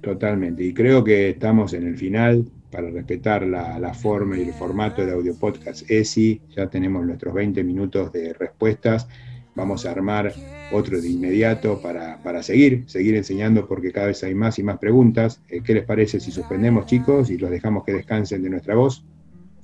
Totalmente, 0.00 0.64
y 0.64 0.74
creo 0.74 1.02
que 1.04 1.30
estamos 1.30 1.72
en 1.74 1.86
el 1.86 1.96
final 1.96 2.44
para 2.70 2.90
respetar 2.90 3.46
la, 3.46 3.78
la, 3.78 3.94
forma 3.94 4.36
y 4.38 4.42
el 4.42 4.52
formato 4.54 5.04
de 5.04 5.12
audio 5.12 5.34
podcast 5.34 5.88
ESI. 5.88 6.40
Ya 6.56 6.68
tenemos 6.68 7.04
nuestros 7.06 7.34
20 7.34 7.62
minutos 7.62 8.10
de 8.12 8.32
respuestas. 8.32 9.06
Vamos 9.54 9.84
a 9.84 9.90
armar 9.90 10.32
otro 10.72 11.00
de 11.00 11.08
inmediato 11.08 11.80
para, 11.80 12.22
para 12.22 12.42
seguir, 12.42 12.84
seguir 12.86 13.14
enseñando 13.16 13.68
porque 13.68 13.92
cada 13.92 14.06
vez 14.06 14.24
hay 14.24 14.34
más 14.34 14.58
y 14.58 14.62
más 14.62 14.78
preguntas. 14.78 15.42
Eh, 15.48 15.60
¿Qué 15.62 15.74
les 15.74 15.84
parece 15.84 16.18
si 16.18 16.32
suspendemos, 16.32 16.86
chicos, 16.86 17.30
y 17.30 17.36
los 17.36 17.50
dejamos 17.50 17.84
que 17.84 17.92
descansen 17.92 18.42
de 18.42 18.50
nuestra 18.50 18.74
voz? 18.74 19.04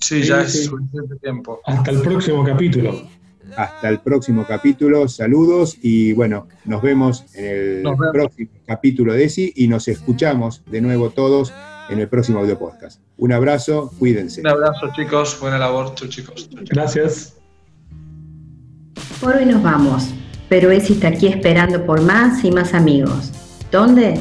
Sí, 0.00 0.22
ya 0.22 0.42
es 0.42 0.66
suficiente 0.66 1.16
tiempo. 1.16 1.60
Hasta 1.64 1.90
el 1.90 2.02
próximo 2.02 2.44
capítulo. 2.44 3.08
Hasta 3.56 3.88
el 3.88 4.00
próximo 4.00 4.44
capítulo. 4.46 5.08
Saludos 5.08 5.76
y 5.82 6.12
bueno, 6.12 6.46
nos 6.64 6.82
vemos 6.82 7.24
en 7.34 7.86
el 7.86 7.96
próximo 8.12 8.50
capítulo 8.66 9.12
de 9.12 9.24
ESI 9.24 9.52
y 9.56 9.68
nos 9.68 9.88
escuchamos 9.88 10.62
de 10.66 10.80
nuevo 10.80 11.10
todos 11.10 11.52
en 11.88 11.98
el 11.98 12.08
próximo 12.08 12.38
audio 12.40 12.58
podcast. 12.58 13.00
Un 13.16 13.32
abrazo, 13.32 13.92
cuídense. 13.98 14.40
Un 14.40 14.48
abrazo, 14.48 14.88
chicos. 14.94 15.38
Buena 15.40 15.58
labor, 15.58 15.94
chicos. 15.94 16.48
Gracias. 16.70 17.34
Por 19.20 19.36
hoy 19.36 19.46
nos 19.46 19.62
vamos, 19.62 20.10
pero 20.48 20.70
ESI 20.70 20.92
está 20.94 21.08
aquí 21.08 21.26
esperando 21.26 21.84
por 21.84 22.00
más 22.02 22.44
y 22.44 22.52
más 22.52 22.74
amigos. 22.74 23.32
¿Dónde? 23.72 24.20